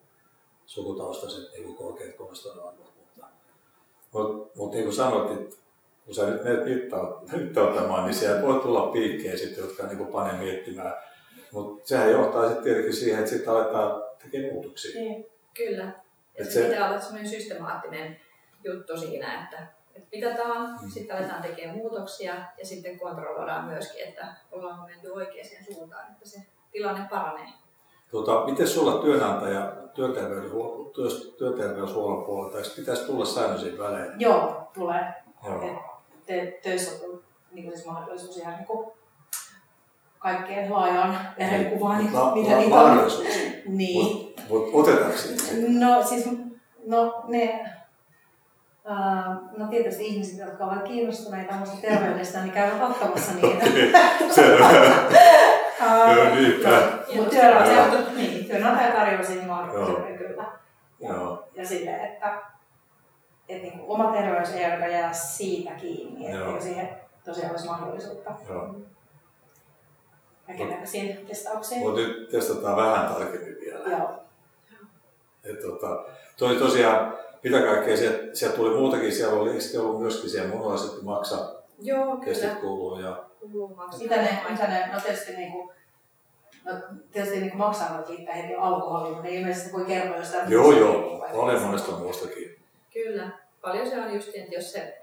[0.66, 2.92] sukutaustaiset niin korkeat kolesteroliarvot.
[2.96, 3.26] Mutta,
[4.12, 5.56] mutta, mutta niin kuin sanoit, että
[6.04, 6.64] kun sä nyt menet
[7.32, 10.94] mittauttamaan, niin siellä voi tulla piikkejä sitten, jotka niin kuin panee miettimään.
[11.52, 15.00] Mutta sehän johtaa sitten tietenkin siihen, että sitten aletaan tekemään muutoksia.
[15.00, 15.92] Niin, kyllä.
[16.38, 18.20] Ja se, se pitää olla sellainen systemaattinen
[18.64, 20.90] juttu siinä, että, että mitataan, mm.
[20.90, 26.38] sitten aletaan tekemään muutoksia ja sitten kontrolloidaan myöskin, että ollaan menty oikeaan suuntaan, että se
[26.72, 27.48] tilanne paranee.
[28.10, 29.72] Tuota, miten sulla työnantaja
[31.38, 34.12] työterveyshuollon puolelta, pitäisi tulla säännöllisiin välein?
[34.20, 35.14] Joo, tulee.
[35.44, 35.88] Joo
[36.28, 37.22] te, töissä on
[37.52, 38.88] niin siis mahdollisuus ihan niin kuin
[40.18, 41.98] kaikkeen laajaan verenkuvaan.
[41.98, 43.10] Niin, mitä niitä on.
[43.66, 44.27] Niin.
[44.50, 45.16] Otetaanko
[45.68, 46.28] No siis,
[46.86, 47.64] no ne,
[48.88, 53.66] Uh, no tietysti ihmiset, jotka ovat kiinnostuneita omasta terveydestä, niin käyvät ottamassa niitä.
[54.34, 54.70] Selvä.
[56.14, 56.82] Joo, niinpä.
[57.16, 60.44] Mutta työnantaja, niin, siihen mahdollisuuden kyllä.
[61.00, 61.48] Ja, Joo.
[61.54, 62.42] ja silleen, että
[63.48, 66.88] että niin kuin oma terveys ei ainakaan jää siitä kiinni, että siihen
[67.24, 68.30] tosiaan olisi mahdollisuutta.
[68.48, 68.74] Joo.
[70.46, 71.80] Kaikennäköisiin testauksiin.
[71.80, 73.96] Mutta nyt testataan vähän tarkemmin vielä.
[73.96, 74.27] Joo.
[75.50, 76.04] Et, tota,
[76.36, 81.02] toi tosiaan, mitä kaikkea sieltä, sieltä tuli muutakin, siellä oli, eikö ollut myöskin siellä munuaiset
[81.02, 82.54] maksa Joo, kyllä.
[82.54, 83.24] kuuluu ja...
[83.98, 85.70] Mitä ne, mitä ne, no tietysti niin kuin,
[86.64, 86.72] no,
[87.12, 91.62] tietysti niin kuin maksavat liittää heti alkoholiin, mutta ilmeisesti voi kertoa jostain Joo, joo, paljon
[91.62, 92.58] monesta muustakin.
[92.92, 93.30] Kyllä.
[93.60, 95.02] Paljon se on just, että jos se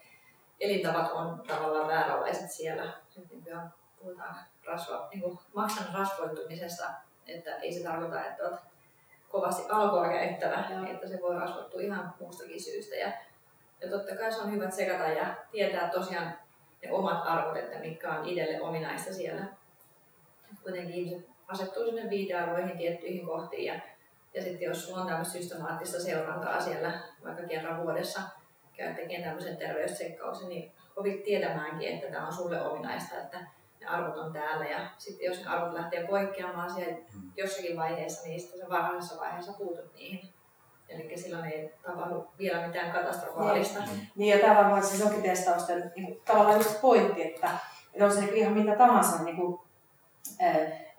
[0.59, 6.83] elintavat on tavallaan vääränlaiset siellä, nyt nykyään puhutaan rasva, niin kuin maksan rasvoittumisesta,
[7.27, 8.59] että ei se tarkoita, että olet
[9.35, 10.91] kovasti alkoa käyttävä, Joo.
[10.91, 12.95] että se voi rasvoittua ihan muustakin syystä.
[12.95, 13.11] Ja,
[13.81, 16.33] ja totta kai se on hyvä sekata ja tietää tosiaan
[16.83, 19.45] ne omat arvot, että mitkä on itselle ominaista siellä.
[20.63, 23.79] Kuitenkin ihmiset asettuu sinne viitearvoihin tiettyihin kohtiin ja
[24.35, 26.91] ja sitten jos sulla on tämmöistä systemaattista seurantaa siellä
[27.23, 28.21] vaikka kerran vuodessa,
[28.73, 33.39] käyt tekemään tämmöisen terveystsekkauksen, niin opit tietämäänkin, että tämä on sulle ominaista, että
[33.85, 34.65] ne arvot on täällä.
[34.65, 37.31] Ja sitten jos ne arvot lähtee poikkeamaan siellä mm.
[37.37, 40.29] jossakin vaiheessa, niin sitten se varhaisessa vaiheessa puutut niihin.
[40.89, 43.79] Eli silloin ei tapahdu vielä mitään katastrofaalista.
[43.79, 47.49] Niin, niin ja tämä varmaan siis onkin testausten niin tavallaan just pointti, että,
[47.93, 49.59] että on se niin ihan mitä tahansa, niin kuin,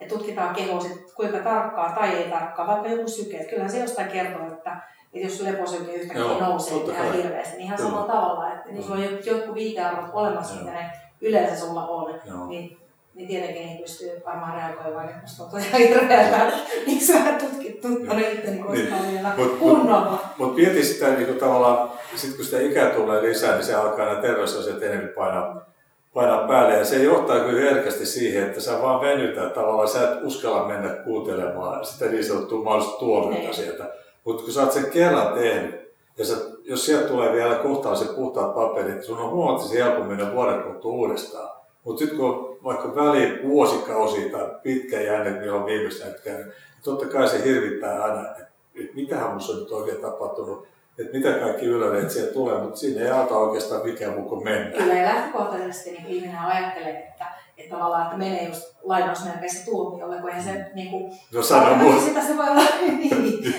[0.00, 3.36] että tutkitaan kehoa sit, kuinka tarkkaa tai ei tarkkaa, vaikka joku syke.
[3.36, 4.76] Että kyllähän se jostain kertoo, että,
[5.14, 8.96] että jos leposyke yhtäkkiä Joo, nousee ihan hirveästi, niin ihan samalla tavalla, että niin sulla
[8.96, 10.90] on joku viitearvot olemassa, mitä ne
[11.26, 12.46] yleensä sulla on, Joo.
[12.46, 12.78] niin
[13.16, 16.52] niin tietenkin pystyy varmaan reagoimaan, että musta tuntuu ihan hirveältä,
[16.86, 20.10] miksi vähän tutkittu tuonne itse niin koskaan vielä mut, kunnolla.
[20.10, 23.74] Mutta mut mieti sitä niin kuin tavallaan, sit kun sitä ikää tulee lisää, niin se
[23.74, 25.66] alkaa nämä terveysasiat enemmän painaa,
[26.14, 26.78] painaa päälle.
[26.78, 30.88] Ja se johtaa kyllä herkästi siihen, että sä vaan venytät tavallaan, sä et uskalla mennä
[30.88, 33.54] kuuntelemaan sitä niin sanottua mahdollista tuomiota niin.
[33.54, 33.84] sieltä.
[34.24, 36.34] Mutta kun sä oot sen kerran tehnyt, ja sä,
[36.68, 40.92] jos sieltä tulee vielä kohtaan puhtaat paperit, niin sun on huomattavasti helpompi mennä vuoden kuluttua
[40.92, 41.50] uudestaan.
[41.84, 47.06] Mutta sitten kun vaikka väliin vuosikausi tai pitkä jänne, niin on viimeistään käynyt, niin totta
[47.06, 50.66] kai se hirvittää aina, että et mitähän minussa on nyt oikein tapahtunut,
[50.98, 54.78] että mitä kaikki ylöreet sieltä tulee, mutta siinä ei auta oikeastaan mikään muu kuin mennä.
[54.78, 57.24] Kyllä, ja lähtökohtaisesti niin ihminen ajattelee, että,
[57.58, 62.20] että tavallaan, että menee just lainausmerkeissä tuomiolle, kun ei se niin kuin, no, sano sitä
[62.20, 62.62] se voi olla
[62.98, 63.54] niin,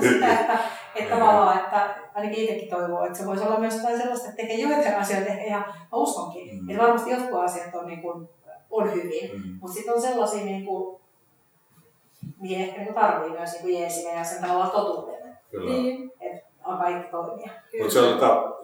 [0.00, 0.58] sitä, että,
[0.94, 4.56] että tavallaan, että ainakin itsekin toivoo, että se voisi olla myös jotain sellaista, että tekee
[4.56, 6.70] joitain asioita ehkä ihan, mä uskonkin, mm.
[6.70, 8.28] että varmasti jotkut asiat on, niin kuin,
[8.70, 9.58] on hyvin, mm.
[9.60, 11.00] mutta sitten on sellaisia, niin kuin,
[12.40, 15.38] mihin ehkä niin tarvii myös niin jeesiä ja sen tavallaan totuuden.
[15.50, 15.72] Kyllä.
[15.72, 16.12] Niin.
[16.68, 17.50] On kaikki toimia.
[17.78, 18.18] Mutta se, on,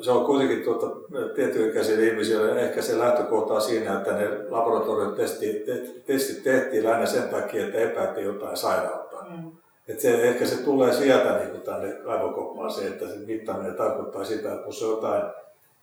[0.04, 0.86] se on kuitenkin tuota,
[1.34, 5.64] tietyikäisille ihmisille ehkä se lähtökohta siinä, että ne laboratoriotestit
[6.06, 9.16] testit tehtiin lähinnä sen takia, että epäiltiin jotain sairautta.
[9.28, 9.52] Mm.
[9.88, 14.24] Et se, ehkä se tulee sieltä niin kuin tänne aivokoppaan se, että se mittaaminen tarkoittaa
[14.24, 15.22] sitä, että kun se on jotain,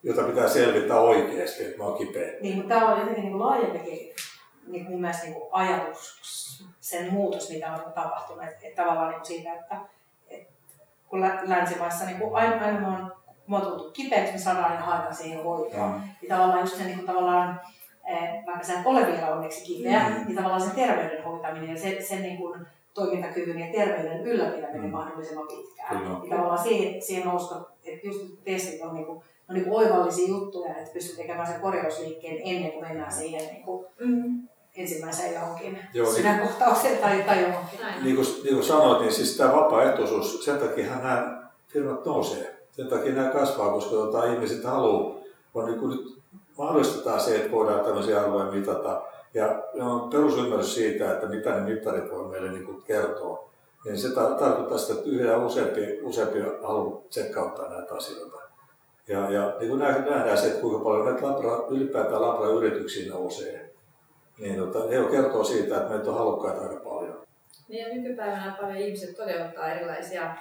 [0.03, 2.31] jota pitää selvittää oikeasti, että mä oon kipeä.
[2.41, 4.15] Niin, mutta tämä on jotenkin niin laajempikin
[4.67, 6.21] niin mun mielestä niin ajatus,
[6.79, 8.43] sen muutos, mitä on tapahtunut.
[8.43, 9.75] Että, että tavallaan niin siitä, että
[11.11, 13.11] kun länsimaissa niin kuin aina, aina mä oon,
[13.47, 15.91] mä oon tullut kipeäksi, me saadaan aina haetaan siihen hoitoon.
[15.91, 16.01] Mm.
[16.21, 17.61] Niin tavallaan just se niin kuin, tavallaan,
[18.05, 20.25] eh, vaikka sä et ole vielä onneksi kipeä, mm.
[20.25, 24.91] niin tavallaan se terveyden hoitaminen ja se, sen niin kuin, toimintakyvyn ja terveyden ylläpitäminen mm.
[24.91, 25.97] mahdollisimman pitkään.
[25.97, 26.19] Kyllä.
[26.23, 30.93] Ja tavallaan siihen, siihen nousta, että just testit on, niinku, on niinku oivallisia juttuja, että
[30.93, 34.47] pystyy tekemään sen korjausliikkeen ennen kuin mennään siihen niinku, mm.
[34.75, 37.79] Ensimmäiseen johonkin Joo, niin- sydänkohtaukseen tai, tai johonkin.
[38.03, 42.57] Niin kuin, niin kuin sanoit, niin siis tämä vapaaehtoisuus, sen takia nämä firmat nousee.
[42.71, 45.15] Sen takia nämä kasvaa, koska tota, ihmiset haluaa,
[45.53, 46.21] on niin kuin nyt
[46.57, 49.01] mahdollistetaan se, että voidaan tämmöisiä alueita mitata
[49.33, 53.49] ja on perusymmärrys siitä, että mitä ne mittarit voi meille niin kertoa,
[53.85, 58.37] niin se ta- tarkoittaa sitä, että yhä useampi, useampi haluaa tsekkauttaa näitä asioita.
[59.07, 63.70] Ja, ja niin kuin nähdään se, että kuinka paljon näitä labra, ylipäätään labra-yrityksiä nousee,
[64.41, 67.27] niin tota, he kertoo siitä, että meitä on halukkaita aika paljon.
[67.67, 70.35] Niin ja nykypäivänä paljon ihmiset toteuttaa erilaisia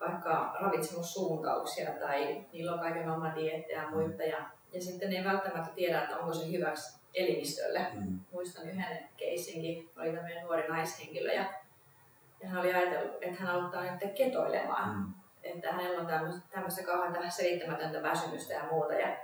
[0.00, 5.24] vaikka ravitsemussuuntauksia tai niillä on kaiken maailman diettejä ja muita ja, ja sitten ne ei
[5.24, 7.86] välttämättä tiedä, että onko se hyväksi elimistölle.
[7.94, 8.20] Mm.
[8.32, 11.44] Muistan yhden keissinkin, oli tämmöinen nuori naishenkilö ja,
[12.42, 14.96] ja hän oli ajatellut, että hän aloittaa nyt ketoilemaan.
[14.96, 15.14] Mm.
[15.42, 18.94] Että hänellä on tämmöistä, tämmöistä kauhean selittämätöntä väsymystä ja muuta.
[18.94, 19.16] Ja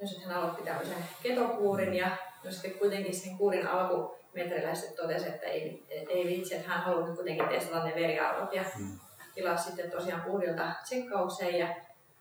[0.00, 5.28] no sitten hän aloitti tämmöisen ketokuurin ja no sitten kuitenkin sen kuurin alkumetreillä sitten totesi,
[5.28, 8.98] että ei, ei vitsi, että hän haluaa nyt kuitenkin testata ne veriarvot ja mm.
[9.34, 11.74] tilasi sitten tosiaan kuurilta tsekkaukseen ja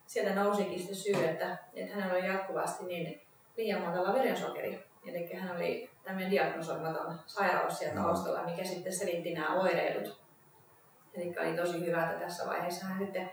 [0.08, 3.22] sieltä nousikin sitten syy, että, että hänellä on jatkuvasti niin
[3.58, 4.84] liian matala verensokeri.
[5.08, 8.04] Eli hän oli tämmöinen diagnosoimaton sairaus siellä mm.
[8.06, 10.24] taustalla, mikä sitten selitti nämä oireilut.
[11.14, 13.30] Eli oli tosi hyvä, että tässä vaiheessa hän sitten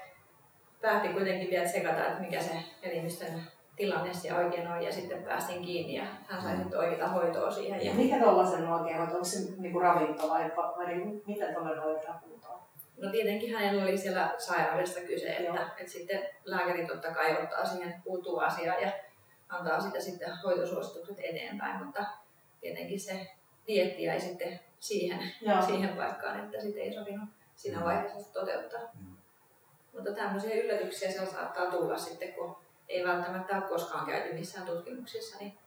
[0.80, 3.42] päätti kuitenkin vielä tsekata, että mikä se elimistön
[3.80, 7.86] tilanne siellä oikein on, ja sitten päästiin kiinni ja hän sai sitten oikeita hoitoa siihen.
[7.86, 9.12] Ja mikä tuollaisen oikein hoito?
[9.12, 12.60] Onko se niinku ravinto vai, vai mitä tuollainen hoitaa kuntoon?
[12.96, 17.94] No tietenkin hänellä oli siellä sairaudesta kyse, että, että sitten lääkäri totta kai ottaa siihen
[18.04, 18.92] puuttuu asiaan ja
[19.48, 22.04] antaa sitä sitten hoitosuositukset eteenpäin, mutta
[22.60, 23.26] tietenkin se
[23.66, 25.62] dietti jäi sitten siihen, Joo.
[25.62, 27.84] siihen paikkaan, että sitä ei sopinut siinä mm.
[27.84, 28.80] vaiheessa toteuttaa.
[28.80, 29.16] Mm.
[29.92, 32.56] Mutta tämmöisiä yllätyksiä siellä saattaa tulla sitten, kun
[32.90, 35.58] ei välttämättä ole koskaan käyty missään tutkimuksissa, niin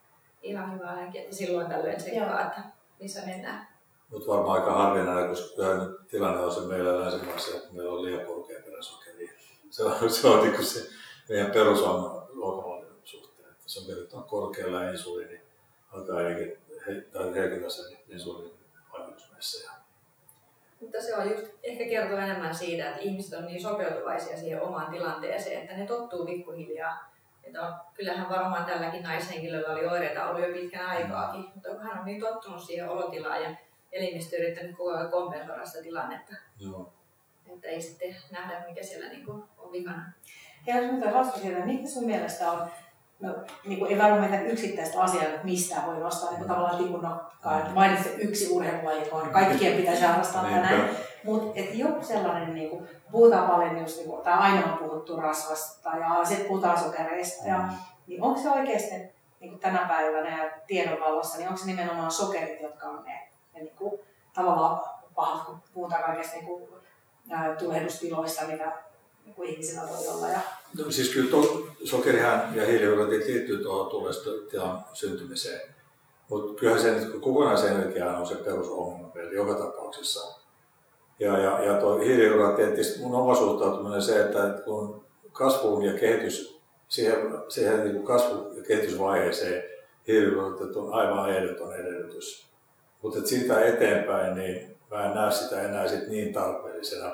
[0.41, 2.61] ihan hyvä ainakin, että silloin tällöin seikkaa, että
[2.99, 3.67] missä mennään.
[4.11, 5.63] Mutta varmaan aika harvinainen, koska
[6.07, 9.37] tilanne on se meillä länsimaissa, että meillä on liian korkea peräsokeri.
[9.69, 10.89] Se on, se on niin se
[11.29, 12.23] meidän perusongelma
[13.73, 15.41] se on verrattuna korkealla insuliini,
[15.91, 16.19] alkaa
[17.35, 18.59] heikentää sen insuliinin
[18.93, 19.71] vaikutusmeissä.
[20.81, 24.91] Mutta se on just ehkä kertoo enemmän siitä, että ihmiset on niin sopeutuvaisia siihen omaan
[24.91, 27.12] tilanteeseen, että ne tottuu pikkuhiljaa.
[27.53, 31.99] Että on, kyllähän varmaan tälläkin naishenkilöllä oli oireita ollut jo pitkän aikaakin, mutta kun hän
[31.99, 33.55] on niin tottunut siihen olotilaan ja
[33.91, 36.35] elimistö yrittänyt koko ajan kompensoida sitä tilannetta.
[36.59, 36.93] Joo.
[37.53, 40.11] että ei sitten nähdä, mikä siellä niin kuin on vikana.
[40.67, 42.67] Ja jos muuten hauska siitä, mikä sun mielestä on,
[43.19, 43.35] no
[43.65, 47.59] niin kuin ei varmaan mitään yksittäistä asiaa, että mistä voi nostaa niin kuin tavallaan tikunokkaa,
[47.59, 50.89] että mainitsit yksi urheilulaji, kun kaikkien pitäisi harrastaa tai
[51.23, 55.89] Mutta joku sellainen, niin kuin, puhutaan paljon just, niin kuin, tai aina on puhuttu rasvasta
[55.89, 57.69] ja sitten puhutaan sokereista, ja,
[58.07, 58.95] niin onko se oikeasti
[59.39, 63.59] niin kuin tänä päivänä ja tiedonvallassa, niin onko se nimenomaan sokerit, jotka on ne, ne
[63.59, 63.99] niin kuin,
[64.33, 64.81] tavallaan
[65.15, 66.63] pahat, kun puhutaan kaikesta niin kuin,
[67.59, 68.71] tulehdustiloista, mitä
[69.25, 70.27] niin kuin ihmisillä voi olla.
[70.27, 70.39] Ja...
[70.77, 75.61] No, siis kyllä to, sokerihan ja hiilihydraatit liittyy tuohon tulehdustilan syntymiseen.
[76.29, 80.42] Mutta kyllähän se kokonaisenergia on se perusongelma joka tapauksessa.
[81.19, 87.17] Ja, ja, ja tuo hiilihydraattien, mun oma suhtautuminen se, että, kun kasvuun ja kehitys, siihen,
[87.49, 89.63] siihen niin kuin kasvu- ja kehitysvaiheeseen
[90.07, 92.47] hiilihydraatit on aivan ehdoton edellytys.
[93.01, 97.11] Mutta siitä eteenpäin, niin mä en näe sitä enää sit niin tarpeellisena.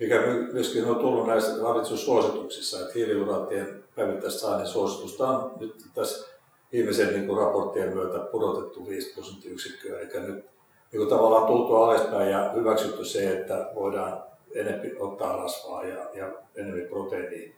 [0.00, 0.20] Mikä
[0.52, 6.28] myöskin on tullut näissä ravitsussuosituksissa, että hiilihydraattien päivittäistä saannin suositusta on nyt tässä
[6.72, 10.44] viimeisen niin raporttien myötä pudotettu 5 prosenttiyksikköä, eli nyt
[10.92, 14.22] niin tavallaan tultu alaspäin ja hyväksytty se, että voidaan
[14.54, 16.26] enemmän ottaa rasvaa ja, ja
[16.56, 17.52] enemmän proteiinia.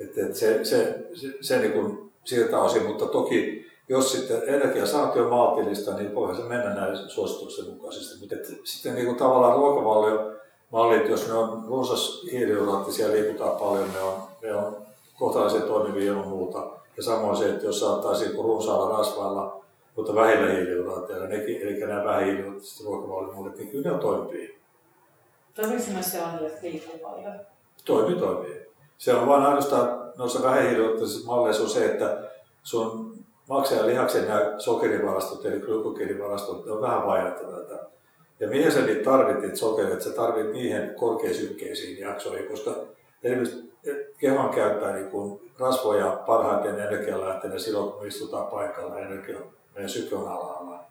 [0.00, 5.20] Et, et se, se, se, se niin kuin siltä osin, mutta toki jos sitten energiasaanti
[5.20, 8.20] on maltillista, niin voihan se mennä näiden suosituksen mukaisesti.
[8.20, 14.14] Mutta sitten niin kuin tavallaan ruokavaliomallit, jos ne on runsas hiilihydraattisia, liikutaan paljon, ne on,
[14.42, 14.76] ne on
[15.18, 16.66] kohtalaisen toimivia ilman muuta.
[16.96, 19.64] Ja samoin se, että jos saattaisi runsaalla rasvailla
[19.96, 24.56] mutta vähillä hiilihydraatteilla, nekin, eli nämä vähähiilihydraattiset ruokavaliomuudet, niin kyllä ne on toimivia.
[25.54, 27.34] Toimiiko se myös sellainen, että liikkuu paljon?
[27.84, 28.66] Toimii, toimii.
[28.98, 32.30] Se on vain ainoastaan noissa vähähiilihydraattisissa malleissa on se, että
[32.62, 33.16] sun
[33.48, 37.78] maksajan lihaksen nämä sokerivarastot eli glykogeenivarastot on vähän vaihdettavia.
[38.40, 40.02] Ja mihin sä niitä tarvitset sokerit?
[40.02, 42.74] Sä tarvit niihin korkeasykkeisiin jaksoihin, koska
[43.26, 43.72] esimerkiksi
[44.18, 49.38] kehon käyttää niin kuin rasvoja parhaiten energialähteenä silloin, kun istutaan paikalla energia
[49.74, 50.84] meidän syke on alhaalla.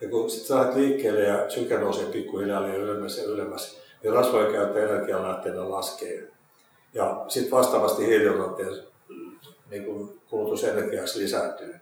[0.00, 4.12] Ja kun sitten sä lähdet liikkeelle ja syke nousee pikkuhiljaa liian ylemmäs ja ylemmäs, niin
[4.12, 6.28] rasvojen käyttö energialähteenä laskee.
[6.94, 8.74] Ja sitten vastaavasti hiilihydraattien
[9.70, 11.74] niin kulutus energiaksi lisääntyy.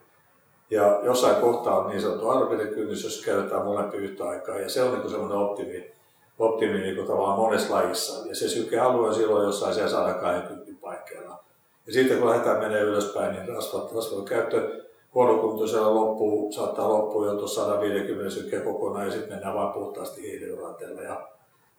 [0.69, 4.59] Ja jossain kohtaa on niin sanottu arvioiden kynnys, jos käytetään molempi yhtä aikaa.
[4.59, 5.91] Ja se on niin semmoinen optimi,
[6.39, 8.27] optimi niin tavallaan monessa lajissa.
[8.27, 11.43] Ja se sykealue on silloin jossain siellä 120 paikkeilla.
[11.87, 17.35] Ja sitten kun lähdetään menee ylöspäin, niin rasvat, rasvojen käyttö huonokuntoisella loppuu, saattaa loppua jo
[17.35, 21.01] tuossa 150 sykkeä kokonaan ja sitten mennään vain puhtaasti hiilihydraatteilla.
[21.01, 21.27] Ja,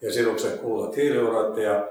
[0.03, 1.89] ja silloin kun sä kulutat hiilihydraatteja,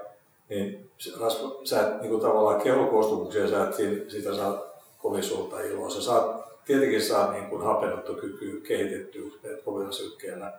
[0.50, 3.76] niin rasva, sä et niin kuin tavallaan kehokoostumuksia, sä et
[4.08, 4.64] siitä saa
[4.98, 5.90] kovin suurta iloa.
[5.90, 9.30] Sä saat, tietenkin saa niin kuin hapenottokyky kehitettyä
[9.66, 10.54] kovilla sykkeellä.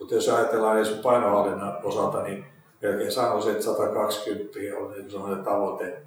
[0.00, 2.44] Mutta jos ajatellaan edes painohallinnan osalta, niin
[2.82, 6.02] melkein sanoisin, että 120 on niin sellainen tavoite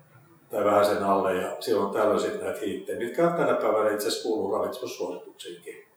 [0.52, 4.08] tai vähän sen alle ja silloin tällöin sitten näitä hiittejä, mitkä on tänä päivänä itse
[4.08, 5.88] asiassa kuuluu ravitsemussuosituksiinkin.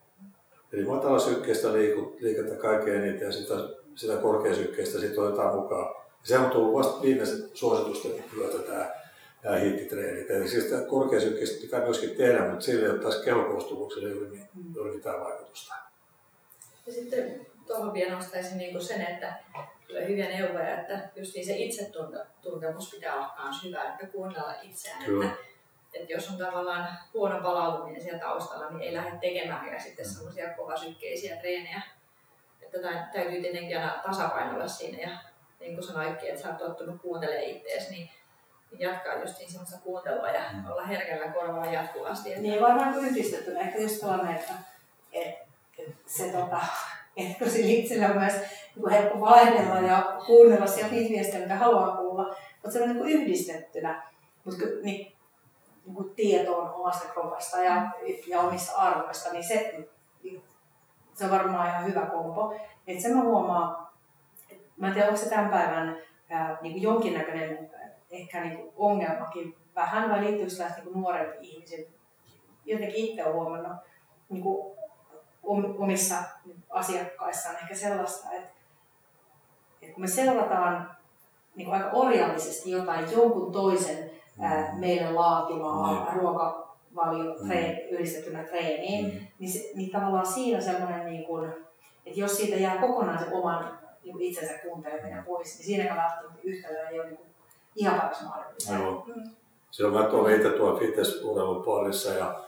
[0.73, 1.73] Eli sykkeestä
[2.21, 3.55] liikettä kaikkein eniten ja sitä,
[3.95, 5.95] sitä korkeasykkeistä sitten otetaan mukaan.
[5.95, 8.91] Ja se on tullut vasta viimeisen suositusten myötä tämä
[9.45, 10.31] nämä hiittitreenit.
[10.31, 14.41] Eli siis korkeasykkeistä pitää myöskin tehdä, mutta sillä ei ole taas kehokoostumukselle juuri,
[14.75, 15.75] juuri mitään vaikutusta.
[16.87, 19.35] Ja sitten tuohon vielä nostaisin niin sen, että
[19.87, 25.03] tulee hyviä neuvoja, että just niin se itsetuntemus pitää olla myös hyvä, että kuunnella itseään.
[25.03, 25.37] Että,
[25.95, 30.55] että jos on tavallaan huono palautuminen siellä taustalla, niin ei lähde tekemään ja sitten semmoisia
[30.55, 31.83] kovasykkeisiä treenejä.
[32.63, 32.79] Että
[33.13, 35.19] täytyy tietenkin aina tasapainolla siinä ja
[35.61, 38.11] niin kuin sanoitkin, että sä oot tottunut kuuntelemaan itseäsi, niin
[38.79, 40.71] jatkaa just niin semmoista kuuntelua ja mm.
[40.71, 42.29] olla herkällä korvalla jatkuvasti.
[42.29, 42.43] Että...
[42.43, 44.03] Niin varmaan yhdistettynä ehkä just
[44.35, 44.55] että,
[45.13, 45.47] että
[46.07, 46.61] se tota,
[47.17, 48.35] että kun sillä itsellä on myös
[48.77, 53.07] niin helppo vaihdella ja kuunnella sieltä niitä viestejä, mitä haluaa kuulla, mutta se on niin
[53.07, 54.03] yhdistettynä
[54.47, 55.13] mutta niin,
[55.85, 57.91] niin kuin tietoon omasta kropasta ja,
[58.27, 59.89] ja omista arvoista, niin se,
[61.15, 62.55] se on varmaan ihan hyvä kompo.
[62.87, 63.87] Et sen mä huomaan,
[64.51, 65.99] että mä en tiedä, onko se tämän päivän
[66.31, 67.71] ää, niin kuin jonkinnäköinen
[68.11, 71.95] ehkä niin kuin ongelmakin vähän, vai liittyykö se niin nuorempi ihmisiin.
[72.65, 73.77] Jotenkin itse olen huomannut
[74.29, 74.77] niin kuin
[75.79, 76.17] omissa
[76.71, 78.51] asiakkaissaan ehkä sellaista, että,
[79.83, 80.97] että kun me seurataan
[81.57, 84.81] niin aika orjallisesti jotain jonkun toisen ää, mm.
[84.81, 86.21] meille laatimaa mm.
[86.21, 87.47] ruokavalio mm.
[87.47, 89.27] treen, yhdistettynä treeniin, mm.
[89.39, 91.51] niin, se, niin tavallaan siinä semmoinen, niin kuin,
[92.07, 96.41] että jos siitä jää kokonaan se oman niin kuin itsensä kuunteleminen pois, niin siinäkään välttämättä
[96.45, 97.29] yhtälö ei ole niin kuin
[97.77, 98.75] ihan paras mahdollista.
[98.75, 99.05] Joo.
[99.07, 99.31] Mm.
[99.71, 102.46] Silloin mä tuon itse tuolla fitnessurheilun puolissa ja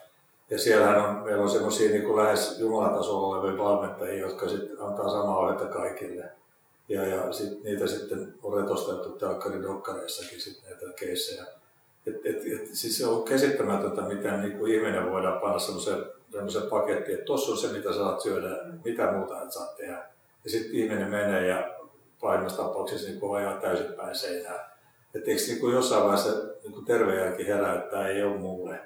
[0.51, 5.39] ja siellähän on, meillä on semmoisia niin lähes jumalatasolla olevia valmentajia, jotka sitten antaa samaa
[5.39, 6.25] ohjetta kaikille.
[6.89, 11.45] Ja, ja sit, niitä sitten on retostettu telkkarin dokkareissakin sit näitä keissejä.
[12.07, 16.67] Et, et, et, siis se on käsittämätöntä, miten niin kuin ihminen voidaan panna semmoiseen, semmoiseen
[16.71, 20.09] pakettiin, että tuossa on se, mitä saat syödä, mitä muuta et saa tehdä.
[20.45, 21.75] Ja sitten ihminen menee ja
[22.21, 24.61] pahimmassa tapauksessa niin ajaa täysin päin seinään.
[25.15, 26.33] Että eikö niin kuin jossain vaiheessa
[26.63, 28.81] niin kuin terve järki herää, että tämä ei ole mulle.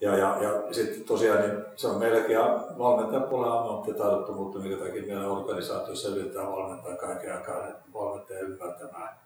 [0.00, 2.38] Ja, ja, ja sitten tosiaan niin se on meilläkin
[2.78, 9.20] valmentajan puolella ammattitaidottomuutta, minkä takia meidän organisaatiossa yritetään valmentaa kaiken aikaa valmentajan ymmärtämään.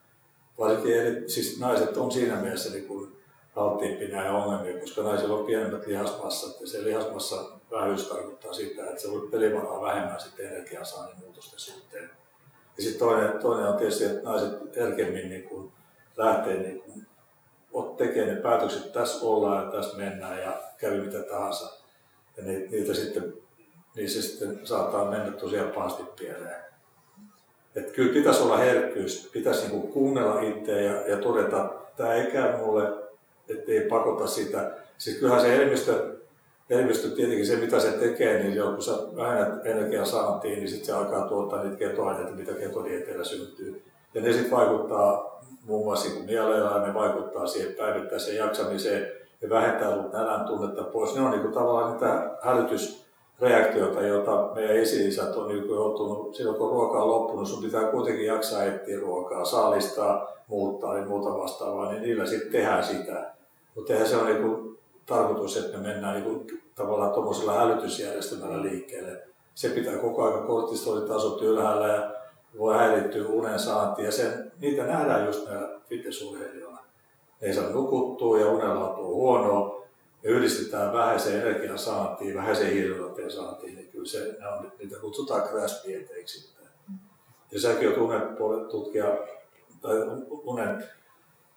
[0.59, 3.17] Varsinkin eli, siis naiset on siinä mielessä niin kuin
[3.57, 7.37] alttiimpi näihin ongelmiin, koska naisilla on pienemmät lihasmassat ja se lihasmassa
[7.71, 12.11] vähyys tarkoittaa sitä, että se voi pelivaraa vähemmän sitten energiansaannin muutosten suhteen.
[12.77, 15.73] Ja sitten toinen, toinen on tietysti, että naiset herkemmin niin kuin
[16.17, 17.07] lähtee niin kuin
[17.97, 21.85] tekee ne päätökset, tässä ollaan ja tässä mennään ja kävi mitä tahansa.
[22.37, 23.35] Ja niitä sitten,
[23.97, 26.65] niissä sitten saattaa mennä tosiaan pahasti pieleen.
[27.77, 32.31] Että kyllä pitäisi olla herkkyys, pitäisi niinku kuunnella itseä ja, ja todeta, että tämä ei
[32.31, 32.93] käy mulle,
[33.49, 34.71] ettei pakota sitä.
[34.99, 36.17] Siis kyllähän se elimistö,
[36.71, 40.87] elimistö tietenkin se mitä se tekee, niin jo, kun sä vähennät energian saantiin, niin sitten
[40.87, 43.83] se alkaa tuottaa niitä ketoaineita, mitä ketodieteillä syntyy.
[44.15, 45.34] Ja ne sitten vaikuttaa
[45.67, 49.09] muun muassa mieleellä, ne vaikuttaa siihen päivittäiseen jaksamiseen
[49.41, 51.15] ja vähentää sun nälän tunnetta pois.
[51.15, 56.71] Ne on niin kuin tavallaan niitä hälytysreaktioita, joita meidän esi-isät on niin joutunut, silloin kun
[56.71, 62.03] ruoka on loppunut, sun pitää kuitenkin jaksaa etsiä ruokaa, saalistaa, muuttaa ja muuta vastaavaa, niin
[62.03, 63.35] niillä sitten tehdään sitä.
[63.75, 68.63] Mutta eihän se ole niin kuin tarkoitus, että me mennään niin kuin tavallaan tuommoisella hälytysjärjestelmällä
[68.63, 69.23] liikkeelle.
[69.55, 72.11] Se pitää koko ajan kortistolitasot ylhäällä ja
[72.59, 76.79] voi häirittyä unen saanti ja sen, niitä nähdään just näillä fitnessurheilijoilla.
[77.41, 79.85] Ne ei saa nukuttua ja unenlaatu on huonoa.
[80.23, 85.49] Me yhdistetään vähäisen energian saantiin, vähäisen hiilihydraattien saantiin, niin kyllä se, ne on, niitä kutsutaan
[85.49, 86.55] crash dieteiksi.
[87.53, 89.19] Ja säkin olet unen tutkija,
[89.81, 89.97] tai
[90.31, 90.85] unen,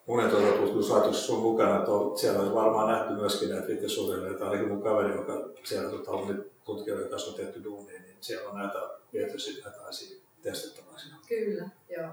[0.07, 4.81] unen tuota tutkimuslaitoksessa sun mukana, että siellä olisi varmaan nähty myöskin näitä fitnessurheilijoita, ainakin mun
[4.81, 5.33] kaveri, joka
[5.63, 8.79] siellä tuota, on tutkijoiden kanssa on tehty duunia, niin siellä on näitä
[9.13, 11.09] viety näitä asioita testattavaksi.
[11.27, 12.09] Kyllä, joo.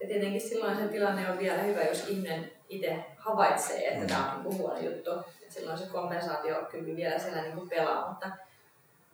[0.00, 4.06] Ja tietenkin silloin se tilanne on vielä hyvä, jos ihminen itse havaitsee, että mm.
[4.06, 5.10] tämä on niin huono juttu.
[5.42, 8.30] Et silloin se kompensaatiokyky vielä siellä niin pelaa, mutta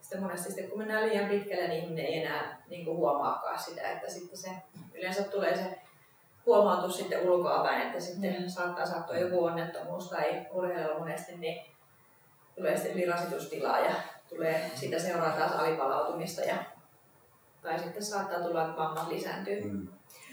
[0.01, 3.91] sitten monesti sitten, kun mennään liian pitkälle, niin ihminen ei enää niin kuin huomaakaan sitä,
[3.91, 4.51] että sitten se
[4.95, 5.79] yleensä tulee se
[6.47, 8.49] huomautus sitten ulkoapäin, että sitten mm.
[8.49, 11.67] saattaa sattua joku onnettomuus tai urheilu monesti, niin
[12.57, 13.95] tulee sitten virasitustilaa ja
[14.29, 16.57] tulee sitä seuraa taas alipalautumista ja
[17.63, 19.61] tai sitten saattaa tulla, että vammat lisääntyy.
[19.61, 19.87] Mm.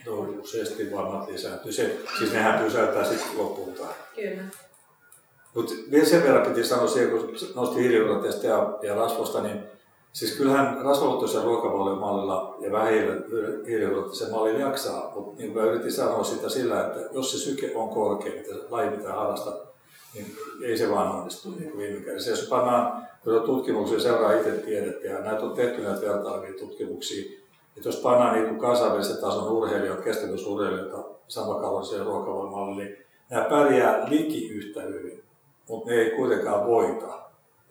[0.06, 1.72] No, useasti vammat lisääntyy.
[1.72, 3.84] Se, siis nehän pysäyttää sitten lopulta.
[4.16, 4.44] Kyllä.
[5.56, 9.64] Mutta vielä sen verran piti sanoa siihen, kun nosti hiilihydraateista ja, ja rasvosta, niin
[10.14, 16.86] siis kyllähän rasvaluottoisen ruokavaliomallilla ja vähähiilihydraattisen mallilla jaksaa, mutta niin kuin yritin sanoa sitä sillä,
[16.86, 19.69] että jos se syke on korkea, mitä laji pitää harrastaa,
[20.14, 22.30] niin ei se vaan onnistu niin viime kädessä.
[22.30, 23.08] Jos pannaan
[23.46, 27.40] tutkimuksia seuraa itse tiedettä ja näitä on tehty näitä vertailevia tutkimuksia,
[27.78, 32.98] että jos pannaan niin kansainvälisen tason urheilijoita, kestävyysurheilijoita samakaloriseen ruokavoimalle, niin
[33.30, 35.24] nämä pärjää liki yhtä hyvin,
[35.70, 37.20] mutta ne ei kuitenkaan voita.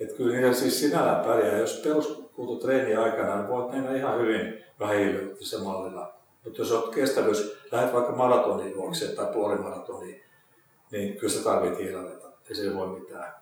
[0.00, 1.58] Että kyllä niillä siis sinällään pärjää.
[1.58, 6.14] Jos peruskultutreeni aikana, niin voit mennä ihan hyvin vähähiilisellä mallilla.
[6.44, 10.22] Mutta jos olet kestävyys, lähdet vaikka maratoniin juokseen tai puolimaratoniin,
[10.92, 12.27] niin kyllä sä tarvitset hiilareita.
[12.48, 13.38] Ei se voi mitään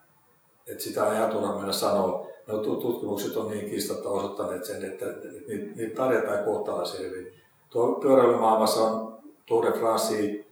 [0.67, 2.27] että sitä ajatuna mennä sanoa.
[2.47, 5.07] No, tutkimukset on niin kiistatta osoittaneet sen, että
[5.49, 7.33] niitä, tarjotaan kohtalaisen hyvin.
[7.71, 10.45] Tuo pyöräilymaailmassa on Tour de France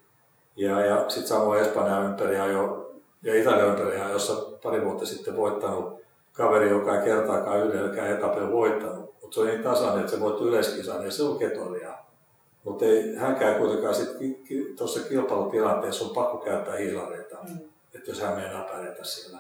[0.57, 2.91] ja, ja sitten samoin Espanjan ympäri jo,
[3.23, 6.01] ja Italian ympäri, jossa pari vuotta sitten voittanut
[6.33, 9.15] kaveri, joka ei kertaakaan yhdelläkään etapella voittanut.
[9.23, 11.95] Mutta se on niin tasainen, että se voitti yleiskisan ja se on ketolia.
[12.65, 13.95] Mutta ei hänkään kuitenkaan
[14.77, 17.59] tuossa kilpailutilanteessa on pakko käyttää hiilareita, mm.
[17.95, 19.39] Että jos hän meinaa pärjätä siellä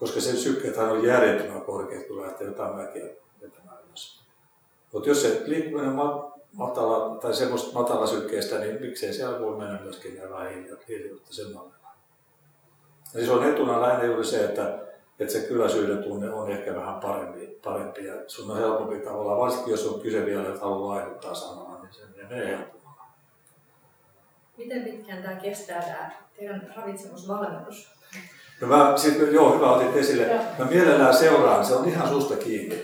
[0.00, 3.06] koska sen sykkeethän on järjettömän korkeat, kun lähtee jotain mäkiä
[3.42, 4.20] vetämään ylös.
[4.92, 5.92] Mutta jos se liikkuminen
[6.52, 10.50] matala, tai semmoista matala sykkeestä, niin miksei siellä voi mennä myöskin nämä
[10.88, 11.88] hiilijoutta sen mallilla.
[13.14, 14.78] Eli se on etuna lähinnä juuri se, että,
[15.18, 19.70] että se kyläisyyden tunne on ehkä vähän parempi, parempi ja sun on helpompi tavallaan, varsinkin
[19.70, 22.79] jos on kyse vielä, että haluaa laiduttaa sanaa, niin se menee helpommalla.
[24.60, 27.88] Miten pitkään tämä kestää tämä teidän ravitsemusvalmennus?
[28.60, 30.22] No mä, sit, joo, hyvä otit esille.
[30.22, 30.42] Joo.
[30.58, 32.82] Mä mielellään seuraan, se on ihan susta kiinni.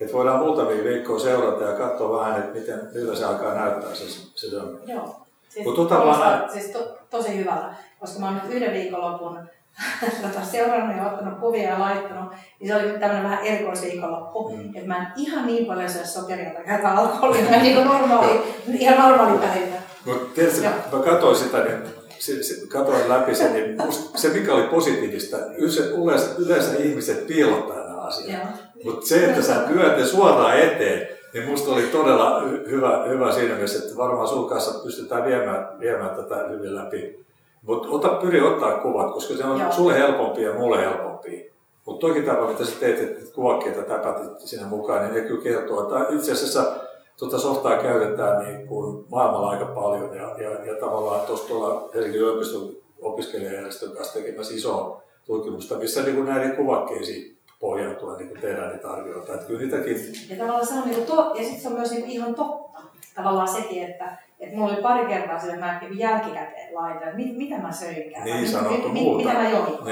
[0.00, 4.04] Että voidaan muutamia viikkoja seurata ja katsoa vähän, että miten, miltä se alkaa näyttää se,
[4.34, 4.46] se
[4.86, 5.20] Joo.
[5.48, 6.50] Siis, tota vaan...
[6.52, 9.38] siis to, tosi hyvältä, koska mä oon nyt yhden viikonlopun
[10.22, 14.56] tota, seurannut ja ottanut kuvia ja laittanut, niin se oli tämmöinen vähän erikoisviikonloppu.
[14.56, 14.74] Mm.
[14.74, 19.38] Että mä en ihan niin paljon syö sokeria tai alkoholia niin kuin normaali, ihan normaali
[19.38, 19.87] päivä.
[20.08, 21.78] Mutta tietysti, mä katsoin sitä, niin
[22.18, 23.76] se, se, katsoin läpi sen, niin
[24.16, 28.42] se mikä oli positiivista, yleensä, yleensä ihmiset piilottaa nämä asiat.
[28.84, 33.54] Mutta se, että sä lyöt ne suoraan eteen, niin musta oli todella hyvä, hyvä siinä
[33.54, 37.24] mielessä, että varmaan sun kanssa pystytään viemään, viemään tätä hyvin läpi.
[37.62, 39.72] Mutta ota, pyri ottaa kuvat, koska se on Joo.
[39.72, 41.52] sulle helpompi ja mulle helpompi.
[41.86, 45.82] Mutta toki tämä, mitä sä teet, että kuvakkeita täpätit sinne mukaan, niin ne kyllä kertoo,
[45.82, 46.72] että itse asiassa
[47.18, 52.20] tuota softaa käytetään niin kuin maailmalla aika paljon ja, ja, ja tavallaan tuossa tuolla Helsingin
[52.20, 52.70] yliopiston
[53.02, 58.90] opiskelijajärjestön kanssa tekemässä isoa tutkimusta, missä niin kuin näiden kuvakkeisiin pohjautua niin kuin tehdään niitä
[58.90, 59.34] arvioita.
[59.34, 59.96] Että kyllä niitäkin...
[60.30, 62.34] Ja tavallaan se on, niin kuin to, ja sitten se on myös niin kuin ihan
[62.34, 62.78] totta.
[63.14, 67.36] Tavallaan sekin, että, että mulla oli pari kertaa sille, että mä niin jälkikäteen laitan, mit,
[67.36, 68.24] mitä mä söinkään.
[68.24, 69.24] Niin sanottu mit, muuta.
[69.24, 69.84] Mitä mä join.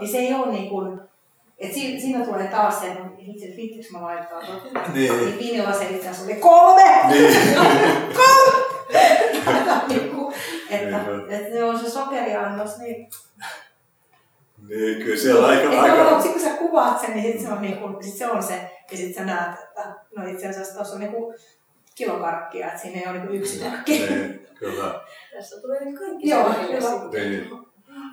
[0.00, 1.00] Niin se ei ole niin kuin,
[1.58, 2.96] et siinä, siinä tulee taas se,
[3.30, 4.92] että itse viittikö mä laittaa tuota.
[4.94, 5.18] Niin.
[5.18, 6.82] niin viinilla se itse asiassa oli kolme!
[7.08, 7.54] Niin.
[8.14, 8.66] kolme!
[9.88, 10.34] niin kuin,
[10.70, 11.30] että, niin.
[11.30, 13.08] että se on se sokeriannos, niin
[14.68, 15.62] niin, kyllä siellä aika...
[15.62, 16.22] Että aika...
[16.22, 18.70] Sitten kun sä kuvaat sen, niin sit se on, niin kuin, sit se, on se,
[18.90, 21.34] ja sitten sä näet, että no itse asiassa tuossa on niin kuin
[21.94, 23.98] kilokarkkia, että siinä ei ole niin yksi karkki.
[23.98, 25.00] Niin, kyllä.
[25.32, 27.28] Tässä tulee nyt kaikki Joo, kyllä.
[27.28, 27.50] Niin.